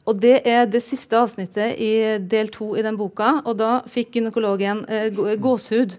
[0.07, 1.91] Og Det er det siste avsnittet i
[2.23, 3.41] del to i den boka.
[3.43, 5.97] Og da fikk gynekologen eh, gåsehud.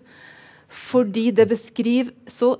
[0.68, 2.54] Fordi det beskriver så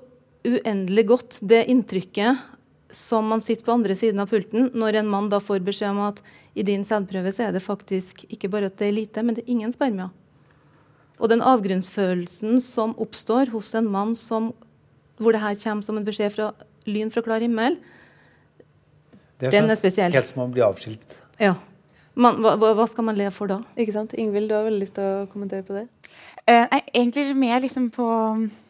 [0.44, 2.57] uendelig godt det inntrykket
[2.90, 6.00] som man sitter på andre siden av pulten når en mann da får beskjed om
[6.06, 6.22] at
[6.56, 9.44] i din sædprøve så er det faktisk ikke bare at det er lite, men det
[9.44, 10.08] er ingen spermier.
[11.18, 14.52] Og den avgrunnsfølelsen som oppstår hos en mann som,
[15.18, 16.52] hvor det her kommer som en beskjed fra
[16.88, 17.76] lyn fra klar himmel,
[19.38, 20.14] er den sånn er spesiell.
[20.14, 21.18] Helt som man blir avskilt.
[21.42, 21.56] Ja.
[22.18, 23.60] Man, hva, hva skal man le for da?
[23.78, 24.14] Ikke sant?
[24.18, 25.84] Ingvild, du har veldig lyst til å kommentere på det?
[26.48, 28.06] Uh, nei, egentlig mer liksom på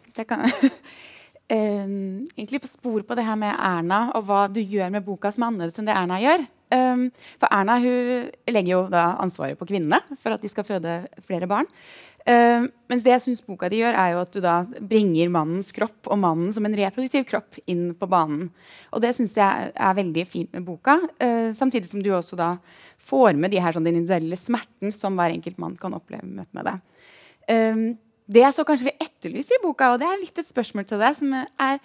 [0.08, 0.42] Hvis jeg kan
[1.52, 1.88] eh,
[2.36, 5.44] Egentlig på spor på det her med Erna og hva du gjør med boka som
[5.44, 6.46] er annerledes enn det Erna gjør.
[6.68, 7.06] Um,
[7.40, 11.48] for Erna hun legger jo da ansvaret på kvinnene for at de skal føde flere
[11.48, 11.68] barn.
[12.28, 14.58] Um, mens det jeg syns boka di gjør, er jo at du da
[14.90, 18.50] bringer mannens kropp og mannen som en reproduktiv kropp inn på banen.
[18.92, 20.98] Og det syns jeg er veldig fint med boka.
[21.22, 22.56] Uh, samtidig som du også da
[23.08, 26.52] får med de her sånn, den individuelle smerten som hver enkelt mann kan oppleve møte
[26.58, 26.76] med det.
[27.48, 27.86] Um,
[28.28, 31.00] det jeg så kanskje vil etterlyse i boka, og det er litt et spørsmål til
[31.00, 31.80] deg, som er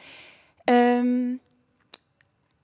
[0.67, 1.39] um,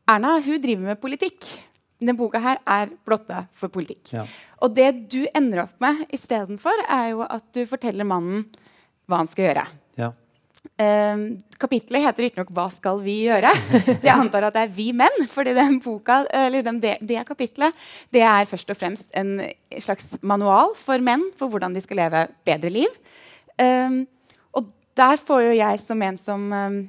[0.09, 1.51] Erna hun driver med politikk.
[1.99, 4.07] Denne boka her er blotta for politikk.
[4.15, 4.23] Ja.
[4.63, 8.47] Og det du ender opp med istedenfor, er jo at du forteller mannen
[9.09, 9.65] hva han skal gjøre.
[9.99, 10.11] Ja.
[10.79, 11.23] Um,
[11.59, 13.53] kapitlet heter riktignok 'Hva skal vi gjøre?'
[14.01, 15.27] Så jeg antar at det er vi menn.
[15.27, 17.73] fordi den boka, eller den, det, det kapitlet
[18.11, 19.39] det er først og fremst en
[19.79, 22.99] slags manual for menn for hvordan de skal leve bedre liv.
[23.59, 24.01] Um,
[24.55, 26.81] og der får jo jeg som en som um,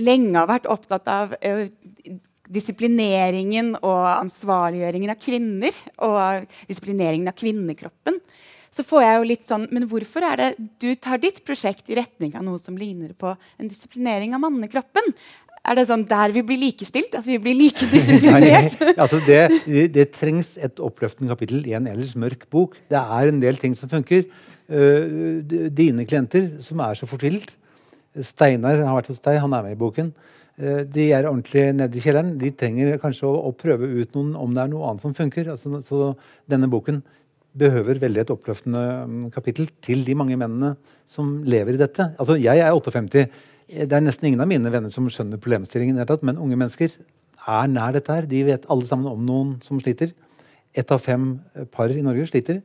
[0.00, 1.66] lenge har vært opptatt av uh,
[2.54, 8.18] disiplineringen og ansvarliggjøringen av kvinner og disiplineringen av kvinnekroppen,
[8.74, 10.48] så får jeg jo litt sånn Men hvorfor er det
[10.82, 15.12] du tar ditt prosjekt i retning av noe som ligner på en disiplinering av mannekroppen?
[15.64, 17.14] Er det sånn der vi blir likestilt?
[17.16, 18.74] At vi blir like disiplinert?
[18.82, 22.76] Nei, altså det, det, det trengs et oppløftende kapittel i en ellers mørk bok.
[22.90, 24.26] Det er en del ting som funker.
[24.64, 25.42] Uh,
[25.76, 27.50] dine klienter som er så fortvilt
[28.24, 30.12] Steinar har vært hos deg, han er med i boken.
[30.56, 32.36] Uh, de er ordentlig nede i kjelleren.
[32.40, 35.50] De trenger kanskje å, å prøve ut noen, om det er noe annet som funker.
[35.52, 36.12] Altså, så
[36.50, 37.02] denne boken
[37.58, 40.74] behøver veldig et oppløftende mm, kapittel til de mange mennene
[41.06, 42.10] som lever i dette.
[42.18, 43.26] Altså, jeg er 58.
[43.64, 46.00] Det er nesten ingen av mine venner som skjønner problemstillingen.
[46.26, 46.94] Men unge mennesker
[47.44, 48.28] er nær dette her.
[48.28, 50.12] De vet alle sammen om noen som sliter.
[50.74, 52.60] Ett av fem eh, par i Norge sliter.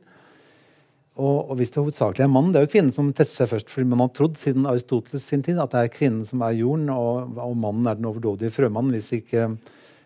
[1.18, 3.72] Og, og hvis det hovedsakelig er mannen, det er jo kvinnen som tester seg først.
[3.72, 6.88] fordi man har trodd siden Aristoteles sin tid at det er kvinnen som er jorden,
[6.94, 8.94] og, og mannen er den overdådige frømannen.
[8.94, 9.48] Hvis, ikke,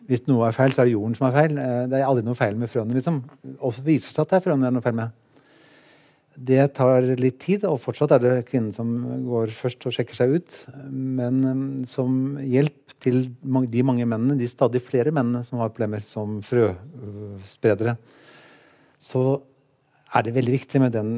[0.08, 1.60] hvis noe er feil, så er det jorden som er feil.
[1.60, 2.96] Eh, Det er aldri noe feil med frøene.
[2.96, 3.20] liksom.
[3.60, 5.20] Og så viser det seg at det er frøene det er noe feil med.
[6.34, 8.88] Det tar litt tid, og fortsatt er det kvinnen som
[9.28, 10.56] går først og sjekker seg ut.
[10.90, 16.02] Men um, som hjelp til de mange mennene, de stadig flere mennene som har problemer
[16.08, 17.94] som frøspredere,
[18.98, 19.42] så
[20.14, 21.16] er det veldig viktig med den,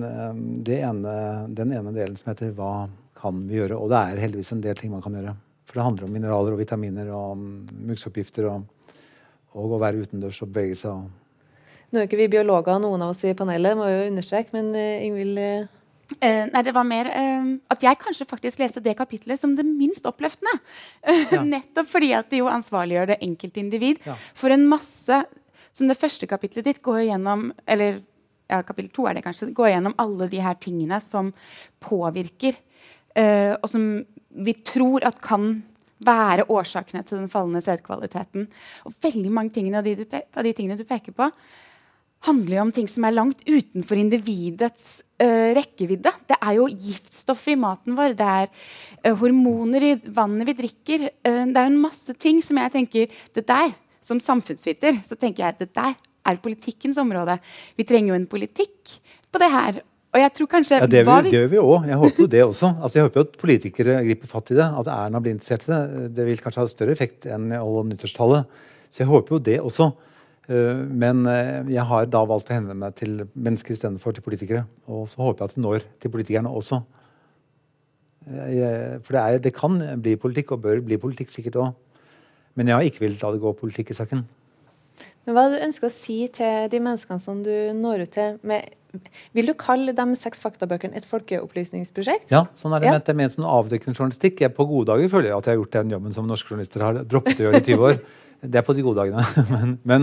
[0.65, 1.17] det ene,
[1.53, 4.75] den ene delen som heter 'hva kan vi gjøre?' Og det er heldigvis en del
[4.75, 5.37] ting man kan gjøre.
[5.67, 7.47] For det handler om mineraler og vitaminer og um,
[7.89, 8.67] muggsoppgifter og,
[9.59, 10.93] og å være utendørs og bevege seg.
[10.93, 14.71] og Nå er ikke vi biologer, noen av oss i panelet, må jo understreke, men
[14.77, 15.75] uh, Ingvild uh...
[16.23, 19.65] Eh, nei, det var mer eh, at jeg kanskje faktisk leste det kapitlet som det
[19.67, 20.55] minst oppløftende.
[21.35, 21.41] Ja.
[21.43, 24.15] Nettopp fordi at det jo ansvarliggjør det enkelte individ ja.
[24.39, 25.19] for en masse
[25.75, 27.99] Som det første kapitlet ditt går gjennom Eller
[28.51, 31.33] ja, kapittel to er det kanskje, går gjennom alle de her tingene som
[31.83, 32.59] påvirker,
[33.19, 33.89] uh, og som
[34.37, 35.57] vi tror at kan
[36.07, 38.45] være årsakene til den fallende sædkvaliteten.
[38.85, 41.31] Og veldig mange av, de av, de tingene du peker på,
[42.27, 46.13] handler jo om ting som er langt utenfor individets uh, rekkevidde.
[46.29, 51.09] Det er jo giftstoffer i maten vår, det er uh, hormoner i vannet vi drikker.
[51.25, 53.75] Det er jo en masse ting som jeg tenker det der,
[54.07, 55.97] Som samfunnsviter så tenker jeg at det der
[56.31, 57.39] er politikkens område.
[57.79, 58.97] Vi trenger jo en politikk
[59.33, 59.83] på det her.
[60.17, 60.79] Og jeg tror kanskje...
[60.81, 61.87] Ja, det, gjør vi òg.
[61.91, 62.71] Jeg håper jo det også.
[62.81, 64.65] Altså, jeg håper jo at politikere griper fatt i det.
[64.81, 66.11] At Erna blir interessert i det.
[66.17, 68.61] Det vil kanskje ha større effekt enn alle nyttårstallet.
[68.89, 69.91] Så jeg håper jo det også.
[70.47, 74.65] Eh, men eh, jeg har da valgt å henvende meg til mennesker istedenfor til politikere.
[74.89, 76.81] Og så håper jeg at det når til politikerne også.
[78.27, 81.75] Eh, for det, er, det kan bli politikk, og bør bli politikk sikkert òg.
[82.57, 84.25] Men jeg har ikke villet la det gå politikk i saken.
[85.27, 88.13] Men Hva er det du ønsker å si til de menneskene som du når ut
[88.15, 88.37] til?
[88.47, 88.69] Med,
[89.35, 92.31] vil du kalle de seks faktabøkene et folkeopplysningsprosjekt?
[92.33, 92.95] Ja, sånn er det ja.
[92.95, 93.09] ment.
[93.09, 94.45] Det er ment som en avdekkende journalistikk.
[94.45, 96.87] Jeg, på gode dager føler jeg at jeg har gjort den jobben som norske journalister
[96.87, 97.99] har droppet å gjøre i 20 år.
[98.47, 99.23] Det er på de gode dagene.
[99.55, 100.03] Men, men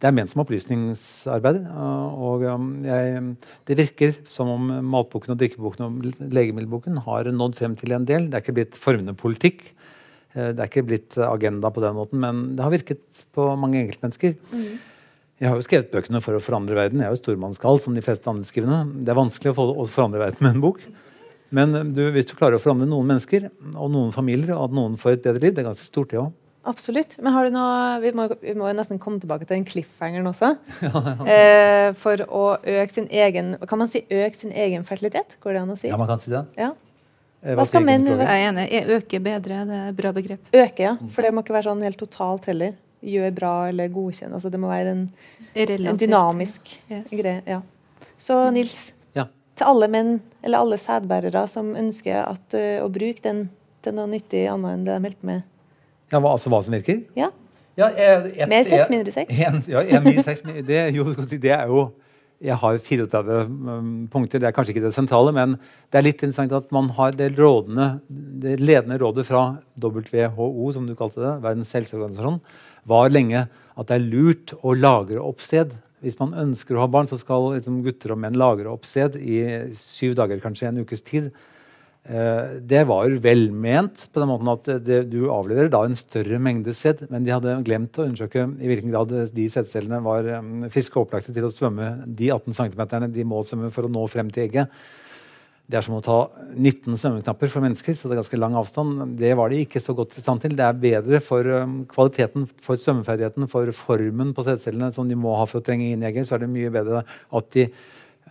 [0.00, 1.58] det er ment som opplysningsarbeid.
[1.68, 3.20] Og um, jeg,
[3.68, 8.30] det virker som om matboken og drikkeboken og legemiddelboken har nådd frem til en del.
[8.32, 9.66] Det er ikke blitt formende politikk.
[10.34, 13.80] Eh, det er ikke blitt agenda på den måten, men det har virket på mange
[13.82, 14.36] enkeltmennesker.
[14.52, 14.74] Mm.
[15.42, 17.02] Jeg har jo skrevet bøkene for å forandre verden.
[17.02, 19.02] Jeg er jo stormannsgal, som de fleste andre skrivende.
[19.02, 20.84] Det er vanskelig å, forandre verden med en bok.
[21.54, 24.78] Men eh, du, hvis du klarer å forandre noen mennesker og noen familier, og at
[24.78, 26.32] noen får et bedre liv, det er ganske stort, det òg.
[26.64, 27.18] Absolutt.
[27.20, 30.54] Men har du noe, vi må, vi må nesten komme tilbake til den cliffhangeren også.
[30.86, 31.26] ja, ja.
[31.34, 35.36] Eh, for å øke sin egen Kan man si øke sin egen fertilitet?
[35.44, 35.90] Går det an å si?
[35.90, 36.46] Ja, man kan si det.
[36.56, 36.72] Ja.
[37.44, 38.66] Eh, hva skal menn Jeg er enig.
[38.96, 40.48] Øke bedre, det er et bra begrep.
[40.48, 40.94] Øke, ja.
[41.12, 42.72] For det må ikke være sånn helt totalt heller.
[43.04, 44.32] Gjør bra eller godkjenn.
[44.32, 45.02] Altså, det må være en,
[45.52, 47.12] en dynamisk yes.
[47.12, 47.42] greie.
[47.44, 47.60] Ja.
[48.16, 49.26] Så Nils, ja.
[49.58, 53.48] til alle menn eller alle sædbærere som ønsker at, uh, å bruke den
[53.84, 55.44] til noe nyttig annet enn det de holder på med.
[56.12, 57.02] Ja, hva, altså hva som virker?
[57.18, 57.28] Ja.
[57.76, 59.28] ja et, Mer sex, mindre sex.
[59.36, 60.40] En, ja, en, mindre sex.
[60.64, 61.90] Det, jo, det er jo
[62.42, 64.40] jeg har 34 um, punkter.
[64.42, 65.56] Det er kanskje ikke det sentrale, men
[65.92, 67.88] det er litt interessant at man har det, rådene,
[68.42, 69.46] det ledende rådet fra
[69.80, 72.40] WHO, som du kalte det, Verdens helseorganisasjon,
[72.90, 75.72] var lenge at det er lurt å lagre oppsted.
[76.04, 79.40] Hvis man ønsker å ha barn, så skal liksom, gutter og menn lagre oppsted i
[79.78, 81.30] syv dager, kanskje en ukes tid.
[82.04, 86.74] Eh, det var velment på den måten at det, du avleverer da en større mengde
[86.76, 90.98] sæd, men de hadde glemt å undersøke i hvilken grad de sædcellene var um, friske
[90.98, 94.28] og opplagte til å svømme de 18 cm de må svømme for å nå frem
[94.34, 94.84] til egget.
[95.64, 96.18] Det er som å ta
[96.52, 99.16] 19 svømmeknapper for mennesker, så det er ganske lang avstand.
[99.16, 100.52] Det var de ikke så godt i stand til.
[100.58, 105.32] Det er bedre for um, kvaliteten, for svømmeferdigheten, for formen på sædcellene som de må
[105.40, 106.28] ha for å trenge inn i egget.
[106.28, 107.70] Så er det mye bedre at de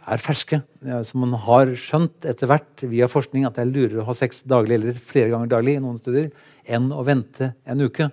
[0.08, 0.62] er ferske.
[1.08, 4.44] Som man har skjønt etter hvert via forskning at det er lurere å ha sex
[4.50, 6.32] daglig eller flere ganger daglig i noen studier,
[6.64, 8.10] enn å vente en uke.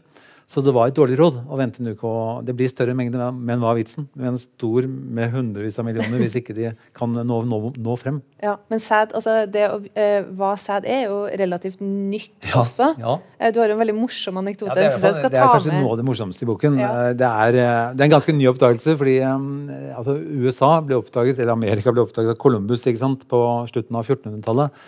[0.50, 2.02] Så det var et dårlig råd å vente en uke.
[2.02, 4.08] og Det blir større mengde, men hva er vitsen?
[4.18, 8.18] Med en stor med hundrevis av millioner hvis ikke de kan nå, nå, nå frem.
[8.40, 12.94] Ja, Men sæd, altså det, uh, hva sæd er, er jo relativt nytt ja, også.
[12.98, 13.18] Ja.
[13.36, 14.72] Uh, du har jo en veldig morsom anekdote.
[14.72, 15.84] Ja, det, er, det, det er kanskje med.
[15.84, 16.78] noe av det morsomste i boken.
[16.80, 16.88] Ja.
[16.90, 18.96] Uh, det, er, det, er, en ganske ny oppdagelse.
[18.98, 23.44] fordi um, altså, USA ble oppdaget, eller Amerika ble oppdaget av Columbus ikke sant, på
[23.70, 24.82] slutten av 1400-tallet.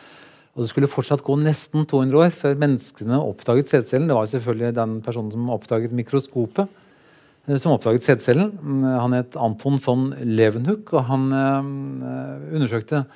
[0.53, 4.11] Og det skulle fortsatt gå nesten 200 år før menneskene oppdaget sædcellen.
[4.11, 6.69] Det var selvfølgelig den personen som oppdaget mikroskopet,
[7.49, 8.53] eh, som oppdaget sædcellen.
[8.61, 13.07] Mm, han het Anton von Levenhoek, og han øh, undersøkte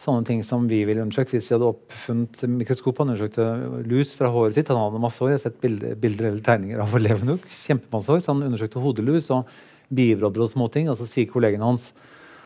[0.00, 3.02] sånne ting som vi ville undersøkt hvis vi hadde oppfunnet mikroskopet.
[3.02, 4.72] Han undersøkte lus fra håret sitt.
[4.72, 5.34] Han hadde masse hår.
[5.34, 7.44] Jeg har sett bilder, bilder eller tegninger av Levenhoek.
[7.66, 8.22] Kjempemasse hår.
[8.24, 9.52] Så han undersøkte hodelus og
[9.92, 10.88] bibrodder og småting.
[10.88, 11.90] Og så sier kollegene hans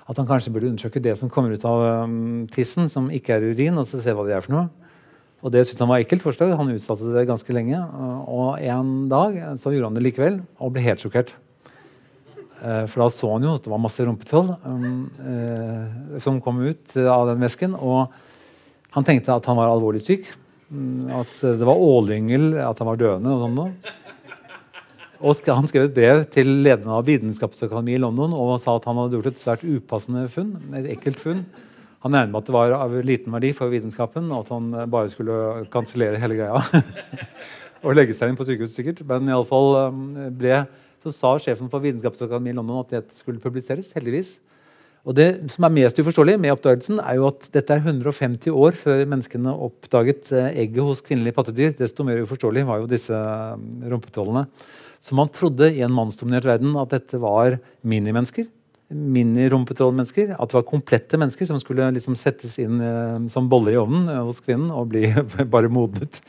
[0.05, 3.47] at han kanskje burde undersøke det som kommer ut av um, tissen, som ikke er
[3.55, 4.67] urin, og så se hva det er for noe.
[5.45, 6.25] Og det syntes han var ekkelt.
[6.25, 6.55] forslag.
[6.57, 7.77] Han utsatte det ganske lenge.
[8.33, 11.35] Og en dag så gjorde han det likevel, og ble helt sjokkert.
[12.65, 16.63] Eh, for da så han jo at det var masse rumpetroll um, uh, som kom
[16.65, 17.77] ut av den vesken.
[17.77, 18.09] Og
[18.97, 20.31] han tenkte at han var alvorlig syk.
[20.73, 23.95] Mm, at det var ålyngel, at han var døende og sånn noe.
[25.23, 28.99] Og han skrev et brev til lederen av Vitenskapsakademiet i London og sa at han
[28.99, 30.57] hadde gjort et svært upassende funn.
[30.75, 31.45] et ekkelt funn.
[32.05, 35.09] Han regnet med at det var av liten verdi for vitenskapen, og at han bare
[35.09, 36.61] skulle kansellere hele greia.
[37.85, 39.05] og legge seg inn på sykehuset, sikkert.
[39.09, 40.03] Men iallfall um,
[40.37, 40.65] ble
[41.05, 43.93] så sa sjefen for Vitenskapsakademiet i London at det skulle publiseres.
[43.97, 44.39] heldigvis.
[45.05, 48.73] Og Det som er mest uforståelig med oppdagelsen, er jo at dette er 150 år
[48.73, 51.77] før menneskene oppdaget eh, egget hos kvinnelige pattedyr.
[51.77, 53.93] Desto mer uforståelig var jo disse rumpetålene.
[53.93, 54.47] rumpetrollene.
[55.05, 58.47] Så man trodde i en mannsdominert verden at dette var minimennesker.
[58.89, 60.33] Mini-rumpetrollmennesker.
[60.39, 64.09] At det var komplette mennesker som skulle liksom settes inn eh, som boller i ovnen
[64.09, 65.11] eh, hos kvinnen og bli
[65.55, 66.23] bare modnet.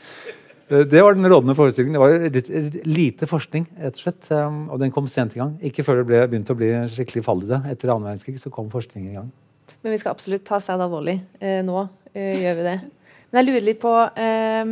[0.68, 1.96] Eh, det var den rådende forestillingen.
[1.96, 4.28] Det var litt, lite forskning, rett og slett.
[4.28, 5.56] Um, og den kom sent i gang.
[5.64, 7.62] Ikke før det ble, begynte å bli skikkelig fall i det.
[7.72, 9.32] Etter annen verdenskrig så kom forskningen i gang.
[9.80, 11.20] Men vi skal absolutt ta sæd alvorlig.
[11.40, 11.80] Eh, nå
[12.12, 12.78] eh, gjør vi det.
[13.30, 14.68] Men jeg lurer litt på eh,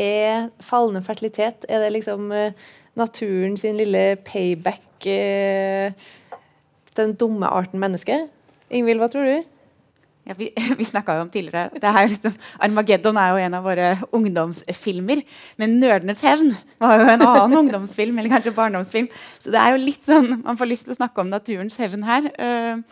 [0.00, 5.92] Er fallende fertilitet Er det liksom eh, naturen sin lille payback eh,
[6.96, 8.24] Den dumme arten menneske?
[8.70, 9.46] Ingvild, hva tror du?
[10.28, 13.92] Ja, vi vi snakka jo om tidligere er liksom, Armageddon er jo en av våre
[14.12, 15.22] ungdomsfilmer.
[15.56, 18.18] Men 'Nerdenes hevn' var jo en annen ungdomsfilm.
[18.18, 19.08] eller kanskje barndomsfilm.
[19.38, 22.04] Så det er jo litt sånn, man får lyst til å snakke om naturens hevn
[22.04, 22.28] her.
[22.36, 22.82] Uh,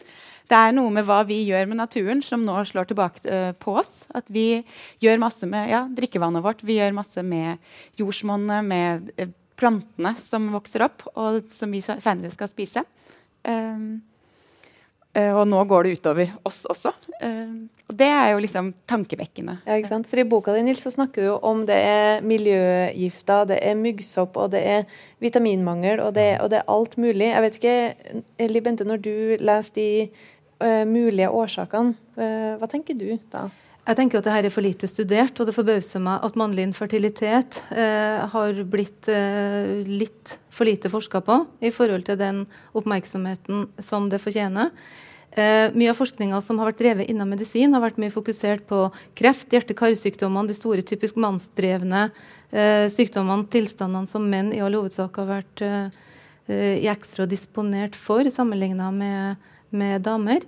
[0.46, 3.76] det er noe med hva vi gjør med naturen, som nå slår tilbake uh, på
[3.82, 4.06] oss.
[4.14, 4.62] At vi
[5.04, 7.58] gjør masse med ja, drikkevannet vårt, vi gjør masse med
[8.00, 12.84] jordsmonnet, med uh, plantene som vokser opp, og som vi seinere skal spise.
[13.46, 14.02] Um,
[15.16, 16.92] Uh, og nå går det utover oss også.
[17.22, 19.54] Uh, og det er jo liksom tankevekkende.
[19.64, 20.08] Ja, ikke sant?
[20.10, 24.36] For I boka di Nils, så snakker du om det er miljøgifter, det er muggsopp,
[24.36, 27.30] og det er vitaminmangel, og det, og det, er alt mulig.
[27.30, 29.88] Jeg vet ikke, Eli Bente, når du leser de
[30.60, 33.42] uh, mulige årsakene, hva tenker du da?
[33.86, 37.60] Jeg tenker at dette er for lite studert, og det forbauser meg at mannlig infertilitet
[37.70, 42.40] eh, har blitt eh, litt for lite forska på i forhold til den
[42.74, 44.72] oppmerksomheten som det fortjener.
[45.36, 48.86] Eh, mye av forskninga som har vært drevet innen medisin, har vært mye fokusert på
[49.18, 52.06] kreft, hjerte-karsykdommene, de store typisk mannsdrevne
[52.56, 56.02] eh, sykdommene, tilstandene som menn i all hovedsak har vært eh,
[56.48, 60.46] eh ekstra disponert for, sammenligna med, med, damer.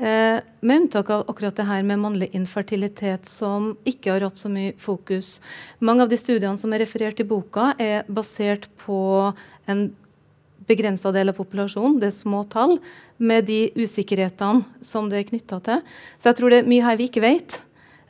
[0.00, 4.48] Eh, med unntak av akkurat det her med mannlig infertilitet, som ikke har hatt så
[4.48, 5.34] mye fokus.
[5.78, 8.96] Mange av de studiene som er referert i boka, er basert på
[9.68, 9.90] en
[10.70, 12.78] begrensa del av populasjonen, det er små tall,
[13.18, 15.84] med de usikkerhetene som det er knytta til.
[16.16, 17.60] Så jeg tror det er mye her vi ikke vet.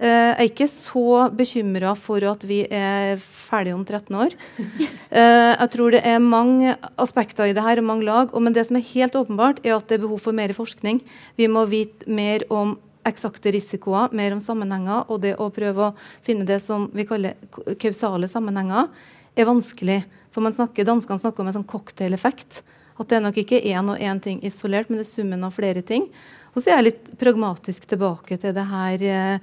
[0.01, 4.37] Eh, jeg er ikke så bekymra for at vi er ferdige om 13 år.
[5.11, 8.31] Eh, jeg tror det er mange aspekter i det her, mange lag.
[8.39, 11.01] Men det som er helt åpenbart, er at det er behov for mer forskning.
[11.35, 15.11] Vi må vite mer om eksakte risikoer, mer om sammenhenger.
[15.11, 17.35] Og det å prøve å finne det som vi kaller
[17.83, 18.87] kausale sammenhenger,
[19.35, 20.05] er vanskelig.
[20.31, 22.63] For man snakker, Danskene snakker om en sånn cocktaileffekt.
[23.01, 25.57] At det er nok ikke én og én ting isolert, men det er summen av
[25.57, 26.07] flere ting.
[26.55, 29.41] Og så er jeg litt pragmatisk tilbake til det her eh, eh,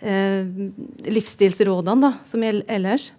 [0.00, 3.10] livsstilsrådene da, som gjelder ellers.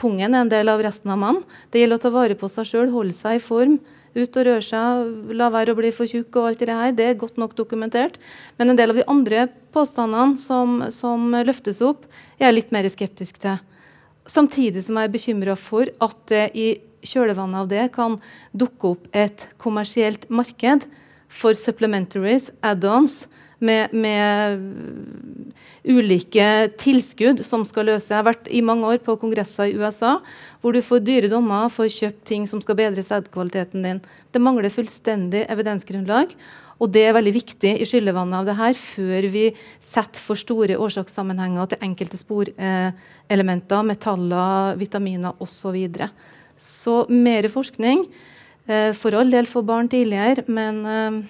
[0.00, 1.44] Pungen er en del av resten av mannen.
[1.72, 3.78] Det gjelder å ta vare på seg sjøl, holde seg i form.
[4.16, 6.94] Ut og røre seg, la være å bli for tjukk og alt det her.
[6.96, 8.16] Det er godt nok dokumentert.
[8.58, 12.08] Men en del av de andre påstandene som, som løftes opp,
[12.38, 13.60] jeg er jeg litt mer skeptisk til.
[14.30, 16.72] Samtidig som jeg er bekymra for at det i
[17.06, 18.18] kjølvannet av det kan
[18.52, 20.84] dukke opp et kommersielt marked
[21.30, 23.24] for supplementaries, add-ons,
[23.60, 24.62] med, med,
[25.84, 26.46] ulike
[26.80, 28.10] tilskudd som skal løse.
[28.10, 30.18] Jeg har vært i mange år på kongresser i USA
[30.60, 34.02] hvor du får dyre dommer for kjøpt ting som skal bedre sædkvaliteten din.
[34.32, 36.34] Det mangler fullstendig evidensgrunnlag.
[36.80, 39.46] Og det er veldig viktig i skyllevannet av det her før vi
[39.84, 45.58] setter for store årsakssammenhenger til enkelte sporelementer, metaller, vitaminer osv.
[45.60, 46.08] Så, videre.
[46.56, 48.06] så mer forskning.
[48.70, 51.20] Eh, for all del for barn tidligere, men eh,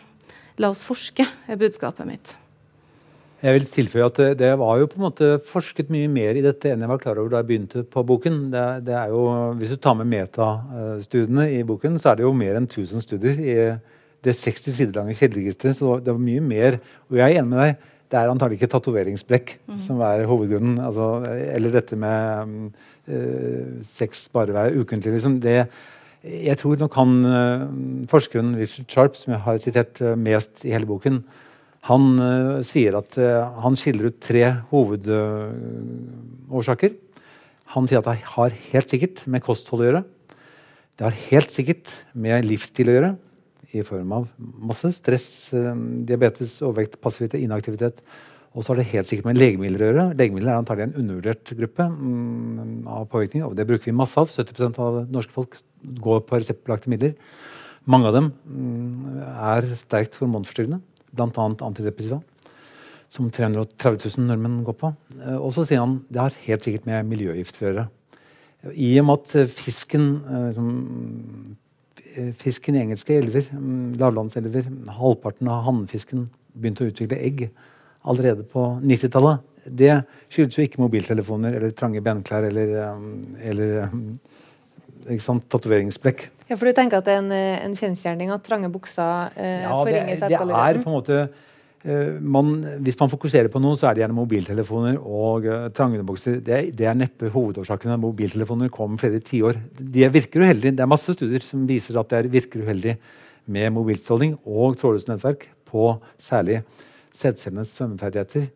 [0.59, 2.35] la oss forske, er budskapet mitt.
[3.41, 6.69] Jeg vil tilføye at det, var jo på en måte forsket mye mer i dette
[6.69, 8.43] enn jeg var klar over da jeg begynte på boken.
[8.53, 9.23] Det, det er jo,
[9.57, 13.41] hvis du tar med metastudiene i boken, så er det jo mer enn 1000 studier
[13.41, 13.55] i
[14.21, 15.79] det 60 sider lange kilderegisteret.
[15.79, 16.77] Så det var mye mer.
[17.09, 17.89] Og jeg er enig med deg.
[18.11, 19.81] Det er antagelig ikke tatoveringsblekk mm.
[19.87, 20.77] som er hovedgrunnen.
[20.83, 22.75] Altså, eller dette med
[23.09, 25.15] øh, sex bare hver ukentlig.
[25.17, 25.41] Liksom.
[25.41, 25.63] Det,
[26.25, 27.61] jeg tror nok han øh,
[28.11, 31.17] forskeren Richard Sharp, som jeg har sitert øh, mest i hele boken,
[31.89, 32.03] han
[32.69, 33.13] sier at
[33.65, 36.93] han skiller ut tre hovedårsaker.
[37.73, 40.05] Han sier at det har helt sikkert med kosthold å gjøre.
[41.01, 43.17] Det har helt sikkert med livsstil å gjøre
[43.73, 45.75] i form av masse stress, eh,
[46.09, 48.01] diabetes, overvekt, passivitet, inaktivitet.
[48.51, 50.05] Og så har det helt sikkert med legemidler å gjøre.
[50.19, 53.45] Legemidler er antagelig en undervurdert gruppe mm, av påvirkning.
[53.47, 54.27] og Det bruker vi masse av.
[54.27, 55.55] 70 av norske folk
[56.03, 57.15] går på reseptbelagte midler.
[57.91, 59.23] Mange av dem mm,
[59.55, 60.81] er sterkt hormonforstyrrende,
[61.15, 61.47] bl.a.
[61.69, 62.19] antidepressiva.
[63.11, 64.93] Som 330 000 nordmenn går på.
[65.21, 67.89] Eh, og så sier han det har helt sikkert med miljøgifter å gjøre.
[68.75, 70.63] I og med at fisken eh,
[72.17, 74.67] eh, fisken i engelske elver, mm, lavlandselver,
[74.99, 77.51] halvparten av hannfisken begynte å utvikle egg
[78.09, 79.47] allerede på 90-tallet.
[79.65, 79.93] Det
[80.33, 82.73] skyldes jo ikke mobiltelefoner eller trange benklær eller,
[83.45, 83.91] eller
[85.11, 86.31] ikke sant, tatoveringsblekk.
[86.49, 87.35] Ja, For du tenker at det er en,
[87.69, 90.57] en kjensgjerning at trange bukser eh, ja, forringer selvkvaliteten?
[90.57, 91.23] Det er på en måte
[91.81, 95.97] Eh, man, hvis man fokuserer på noe, så er det gjerne mobiltelefoner og eh, trange
[95.97, 96.37] underbukser.
[96.45, 97.95] Det, det, er neppe hovedårsaken.
[98.03, 99.57] Mobiltelefoner kom flere tiår.
[99.81, 100.75] De virker uheldig.
[100.77, 102.99] Det er masse studier som viser at det virker uheldig
[103.51, 106.61] med mobilstråling og trådløse nettverk på særlig
[107.17, 108.49] sædcellenes svømmeferdigheter.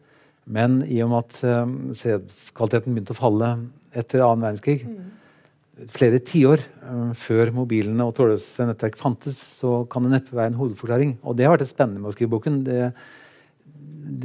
[0.45, 3.51] Men i og med at uh, sædkvaliteten begynte å falle
[3.97, 5.87] etter annen verdenskrig, mm.
[5.95, 10.61] flere tiår uh, før mobilene og trådløse nettverk fantes, så kan det neppe være en
[10.61, 11.17] hovedforklaring.
[11.25, 12.61] Og det har vært det spennende med å skrive boken.
[12.67, 12.93] Det,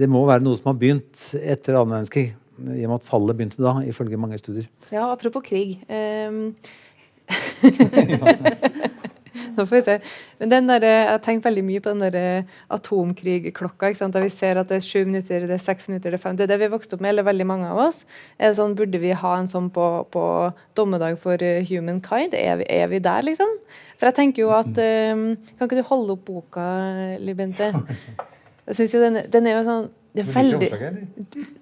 [0.01, 2.29] det må være noe som har begynt etter annen verdenskrig.
[2.59, 4.67] I og med at fallet begynte da, ifølge mange studier.
[4.91, 5.79] Ja, apropos krig.
[5.87, 6.51] Um...
[9.59, 9.97] Nå får vi se.
[10.39, 13.91] Men den der, Jeg har tenkt veldig mye på den der atomkrigklokka.
[13.99, 16.39] Da vi ser at det er sju minutter, det er seks minutter, det er fem.
[16.39, 18.05] Det er det vi har vokst opp med, eller veldig mange av oss.
[18.39, 20.23] Er det sånn, Burde vi ha en sånn på, på
[20.79, 22.33] dommedag for uh, humankind?
[22.37, 23.51] Er vi, er vi, der, liksom?
[23.99, 26.65] For jeg tenker jo at um, Kan ikke du holde opp boka,
[27.19, 27.73] Libente?
[28.69, 30.69] Jeg synes jo den, den er jo sånn det er veldig,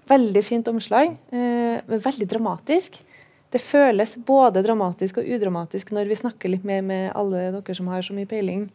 [0.08, 2.96] veldig fint omslag, eh, men veldig dramatisk.
[3.54, 7.88] Det føles både dramatisk og udramatisk når vi snakker litt mer med alle dere som
[7.92, 8.66] har så mye peiling.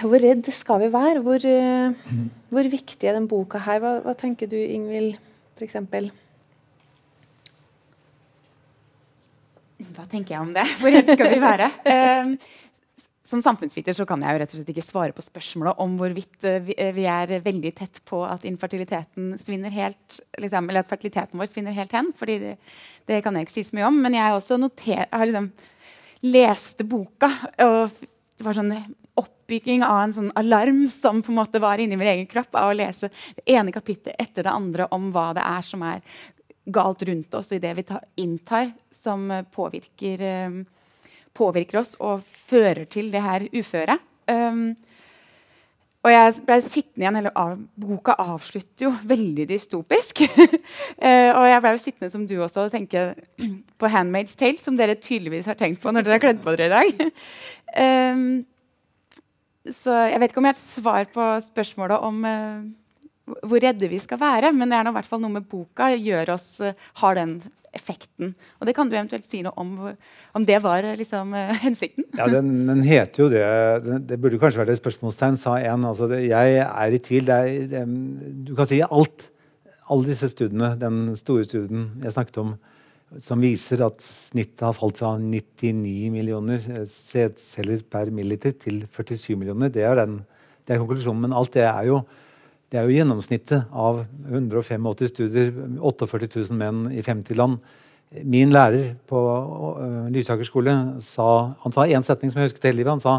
[0.00, 1.20] Hvor redd skal vi være?
[1.22, 2.14] Hvor, eh,
[2.50, 3.82] hvor viktig er den boka her?
[3.82, 5.18] Hva, hva tenker du, Ingvild,
[5.58, 5.76] f.eks.?
[9.96, 10.66] Hva tenker jeg om det?
[10.80, 11.70] Hvor redd skal vi være?
[11.86, 12.54] Uh,
[13.26, 16.44] som samfunnsviter så kan jeg jo rett og slett ikke svare på spørsmålet om hvorvidt
[16.46, 21.40] eh, eh, vi er veldig tett på at infertiliteten svinner helt, liksom, eller at fertiliteten
[21.40, 22.12] vår svinner helt hen.
[22.16, 22.52] fordi det,
[23.10, 23.98] det, kan jeg ikke si så mye om.
[24.04, 25.50] Men jeg, også noter, har liksom
[26.26, 27.32] leste boka.
[27.66, 27.98] og
[28.36, 28.72] det var sånn
[29.16, 32.70] oppbygging av en sånn alarm som på en måte var inni min egen kropp av
[32.70, 36.02] å lese det ene kapittelet etter det andre om hva det er som er
[36.66, 40.64] galt rundt oss i det vi tar, inntar, som påvirker um,
[41.36, 44.02] påvirker oss og fører til det her uføret.
[44.26, 44.74] Um,
[46.06, 50.22] og jeg ble sittende igjen, eller av, Boka avslutter jo veldig dystopisk.
[50.22, 53.08] uh, og jeg ble jo sittende som du også og tenke
[53.80, 56.68] på 'Handmaid's Tale', som dere tydeligvis har tenkt på når dere har kledd på dere
[56.70, 57.10] i dag.
[58.14, 58.26] um,
[59.66, 63.90] så jeg vet ikke om jeg har et svar på spørsmålet om uh, hvor redde
[63.90, 66.76] vi skal være, men det er i hvert fall noe med boka gjør oss, uh,
[67.02, 67.40] har den
[67.76, 68.34] effekten.
[68.60, 69.74] Og det kan du eventuelt si noe om,
[70.36, 72.08] om det var liksom, uh, hensikten?
[72.18, 73.46] Ja, den, den, heter jo det.
[73.86, 75.86] Det, det burde kanskje vært et spørsmålstegn, sa en.
[75.88, 77.32] Altså, jeg er i tvil.
[77.32, 77.84] Er, det,
[78.48, 79.28] du kan si alt.
[79.86, 82.56] Alle disse studiene, den store studien jeg snakket om,
[83.22, 89.36] som viser at snittet har falt fra 99 millioner eh, sædceller per milliliter til 47
[89.38, 89.70] millioner.
[89.70, 90.18] Det er, den,
[90.66, 91.22] det er konklusjonen.
[91.28, 92.00] Men alt det er jo
[92.76, 95.46] det er jo gjennomsnittet av 185 studier,
[95.80, 97.54] 48 000 menn i 50 land.
[98.20, 101.28] Min lærer på uh, Lysaker skole sa
[101.62, 102.98] han sa en setning som jeg husket hele livet.
[102.98, 103.14] Han sa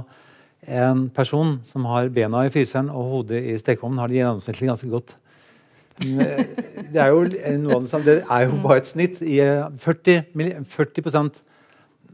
[0.61, 4.91] en person som har bena i fryseren og hodet i stekeovnen, har det gjennomsnittlig ganske
[4.91, 5.15] godt.
[6.05, 6.45] Eh,
[6.93, 7.25] det er jo
[7.63, 8.19] noe av det.
[8.19, 9.19] Det er jo bare et snitt.
[9.25, 9.41] I
[9.81, 10.21] 40,
[10.69, 11.41] 40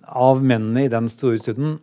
[0.08, 1.76] av mennene i den store studien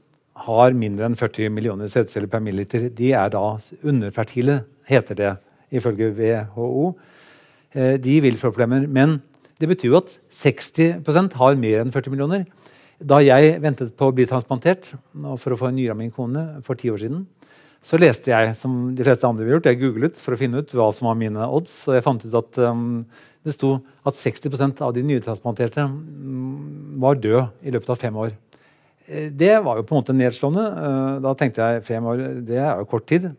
[0.46, 2.88] har mindre enn 40 millioner sædceller per milliliter.
[2.88, 3.44] De er da
[3.84, 5.36] underfertile heter det
[5.72, 6.92] ifølge WHO.
[7.74, 8.86] Eh, de vil få problemer.
[8.88, 9.18] Men
[9.60, 12.46] det betyr jo at 60% har mer enn 40 millioner.
[13.00, 14.90] Da jeg ventet på å bli transplantert
[15.40, 17.24] for å få en nyre av min kone for ti år siden,
[17.80, 20.72] så leste jeg som de fleste andre har gjort, jeg googlet for å finne ut
[20.76, 21.72] hva som var mine odds.
[21.88, 22.82] Og jeg fant ut at um,
[23.46, 28.34] det sto at 60% av de nyretransplanterte um, var døde i løpet av fem år.
[29.08, 30.66] Eh, det var jo på en måte nedslående.
[30.76, 33.30] Uh, da tenkte jeg fem år, det er jo kort tid.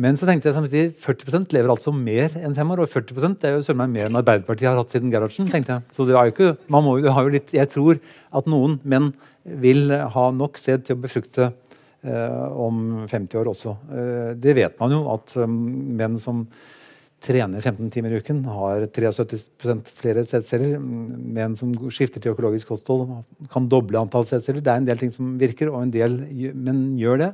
[0.00, 2.84] Men så tenkte jeg samtidig 40% lever altså mer enn fem år.
[2.84, 5.50] Og 40 det er jo meg mer enn Arbeiderpartiet har hatt siden Gerhardsen.
[5.50, 5.84] tenkte jeg.
[5.94, 8.00] Så det er jo ikke, man må, har jo litt, Jeg tror
[8.34, 9.12] at noen menn
[9.44, 13.76] vil ha nok sæd til å befrukte eh, om 50 år også.
[13.92, 15.58] Eh, det vet man jo, at um,
[15.98, 16.46] menn som
[17.24, 20.76] trener 15 timer i uken, har 73 flere sædceller.
[20.78, 23.08] Menn som skifter til økologisk kosthold,
[23.52, 24.64] kan doble antall sædceller.
[24.64, 26.18] Det er en del ting som virker, og en del
[26.52, 27.30] menn gjør det.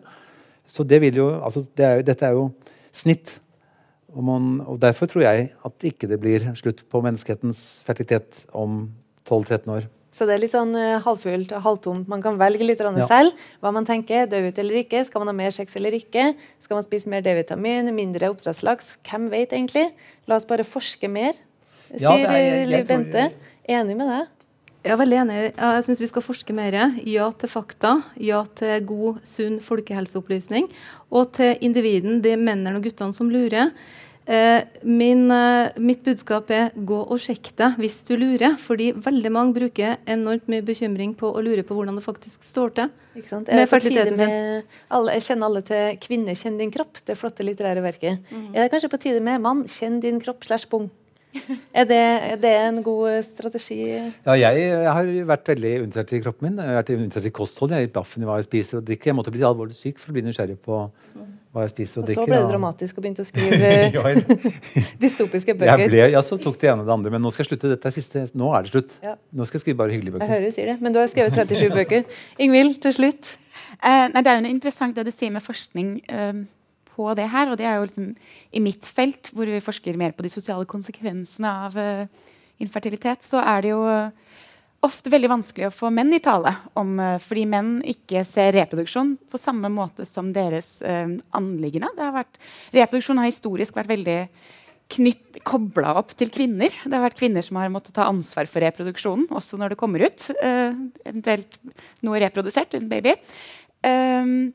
[0.71, 2.51] Så det vil jo, altså det er, dette er jo
[2.95, 3.37] snitt.
[4.11, 8.89] Og, man, og, Derfor tror jeg at ikke det blir slutt på menneskehetens fertilitet om
[9.27, 9.89] 12-13 år.
[10.11, 12.09] Så det er litt sånn uh, halvfullt og halvtomt.
[12.11, 13.05] Man kan velge litt ja.
[13.07, 14.27] selv hva man tenker.
[14.31, 15.05] Dø ut eller ikke.
[15.07, 16.33] Skal man ha mer sex eller ikke?
[16.59, 18.97] Skal man spise mer D-vitamin, mindre oppdrettslaks?
[19.07, 19.87] Hvem vet egentlig?
[20.27, 21.39] La oss bare forske mer,
[21.95, 23.31] sier ja, Liv Bente.
[23.71, 24.40] Enig med deg?
[24.81, 25.39] Jeg er veldig enig.
[25.53, 26.77] Jeg syns vi skal forske mer.
[27.05, 27.99] Ja til fakta.
[28.17, 30.71] Ja til god, sunn folkehelseopplysning.
[31.13, 33.75] Og til individen, de mennene og guttene som lurer.
[34.31, 38.55] Eh, min, eh, mitt budskap er gå og sjekk deg hvis du lurer.
[38.63, 42.73] Fordi veldig mange bruker enormt mye bekymring på å lure på hvordan det faktisk står
[42.79, 42.93] til.
[43.19, 43.51] Ikke sant?
[43.51, 44.63] Er det på
[44.97, 48.21] alle, kjenner alle til 'Kvinne, kjenn din kropp', det flotte litterære verket.
[48.31, 48.55] Mm.
[48.55, 50.91] Er det kanskje på tide med 'Mann, kjenn din kropp' slash bong?
[51.73, 53.79] Er det, er det, en god strategi?
[54.27, 56.59] Ja, jeg, jeg, har vært veldig interessert i kroppen min.
[56.59, 57.71] Jeg har vært interessert i kosthold.
[57.71, 59.13] Jeg har gitt blaffen i hva jeg spiser og drikker.
[59.13, 60.81] Jeg måtte bli alvorlig syk for å bli nysgjerrig på
[61.51, 62.27] hva jeg spiser og, og drikker.
[62.27, 64.35] Så ble du dramatisk og begynte å skrive
[65.05, 65.85] dystopiske bøker.
[65.85, 67.15] Jeg ble, ja, så tok det ene og det andre.
[67.17, 67.73] Men nå skal jeg slutte.
[67.75, 68.25] Dette er siste.
[68.39, 68.97] Nå er det slutt.
[69.05, 69.17] Ja.
[69.31, 70.27] Nå skal jeg skrive bare hyggelige bøker.
[70.27, 70.79] Jeg hører du sier det.
[70.83, 72.23] Men du har skrevet 37 bøker.
[72.43, 73.37] Ingvild, til slutt.
[73.81, 75.95] Eh, nei, det er jo noe interessant det du sier med forskning.
[76.11, 76.49] Um,
[77.01, 77.51] på det her.
[77.51, 78.13] Og det er jo liksom
[78.53, 82.31] i mitt felt, hvor vi forsker mer på de sosiale konsekvensene av uh,
[82.61, 83.81] infertilitet, så er det jo
[84.85, 89.17] ofte veldig vanskelig å få menn i tale om uh, fordi menn ikke ser reproduksjon
[89.31, 92.25] på samme måte som deres uh, anliggende.
[92.77, 94.21] reproduksjon har historisk vært veldig
[95.47, 96.73] kobla opp til kvinner.
[96.83, 100.07] Det har vært kvinner som har måttet ta ansvar for reproduksjonen, også når det kommer
[100.07, 100.31] ut.
[100.41, 101.61] Uh, eventuelt
[102.07, 103.15] noe reprodusert, en baby.
[103.87, 104.51] Um,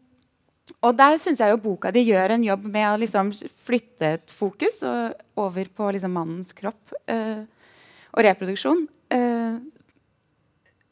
[0.82, 3.30] og der syns jeg jo boka di gjør en jobb med å liksom
[3.68, 7.44] flytte et fokus og, over på liksom mannens kropp uh,
[8.16, 8.86] og reproduksjon.
[9.14, 9.62] Uh,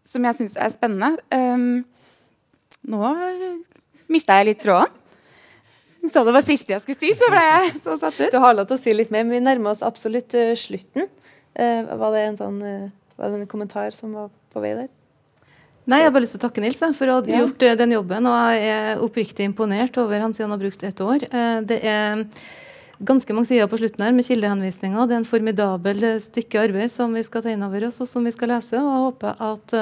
[0.06, 1.16] som jeg syns er spennende.
[1.34, 1.82] Um,
[2.86, 3.14] nå
[4.14, 5.00] mista jeg litt tråden.
[6.04, 8.34] Så det var siste jeg skulle si, så ble jeg så satt ut.
[8.34, 11.10] Du har lov til å si litt mer, men vi nærmer oss absolutt uh, slutten.
[11.54, 12.60] var det en sånn
[13.14, 14.90] var det en kommentar som var på vei der?
[15.84, 17.40] Nei, Jeg har bare lyst til å takke Nils for å ha ja.
[17.44, 18.28] gjort eh, den jobben.
[18.30, 21.26] Og jeg er oppriktig imponert over han siden han har brukt ett år.
[21.28, 22.24] Eh, det er
[23.04, 25.10] ganske mange sider på slutten her med kildehenvisninger.
[25.10, 28.08] Det er en formidabel eh, stykke arbeid som vi skal ta inn over oss, og
[28.08, 28.80] som vi skal lese.
[28.80, 29.76] Og jeg håper at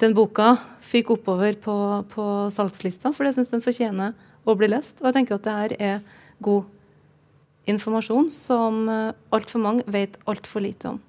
[0.00, 0.54] den boka
[0.88, 1.76] fyker oppover på,
[2.14, 4.16] på salgslista, for jeg syns den fortjener
[4.48, 5.02] å bli lest.
[5.02, 10.94] Og jeg tenker at det her er god informasjon som altfor mange vet altfor lite
[10.94, 11.04] om.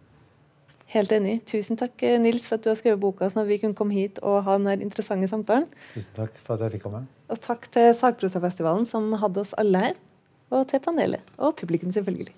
[0.91, 1.37] Helt enig.
[1.47, 3.95] Tusen takk eh, Nils, for at du har skrevet boka sånn at vi kunne komme
[3.95, 5.69] hit og ha denne interessante samtalen.
[5.93, 7.05] Tusen takk for at jeg fikk komme.
[7.31, 10.01] Og takk til Sagprosafestivalen som hadde oss alle her.
[10.51, 11.23] Og til panelet.
[11.39, 12.35] Og publikum, selvfølgelig.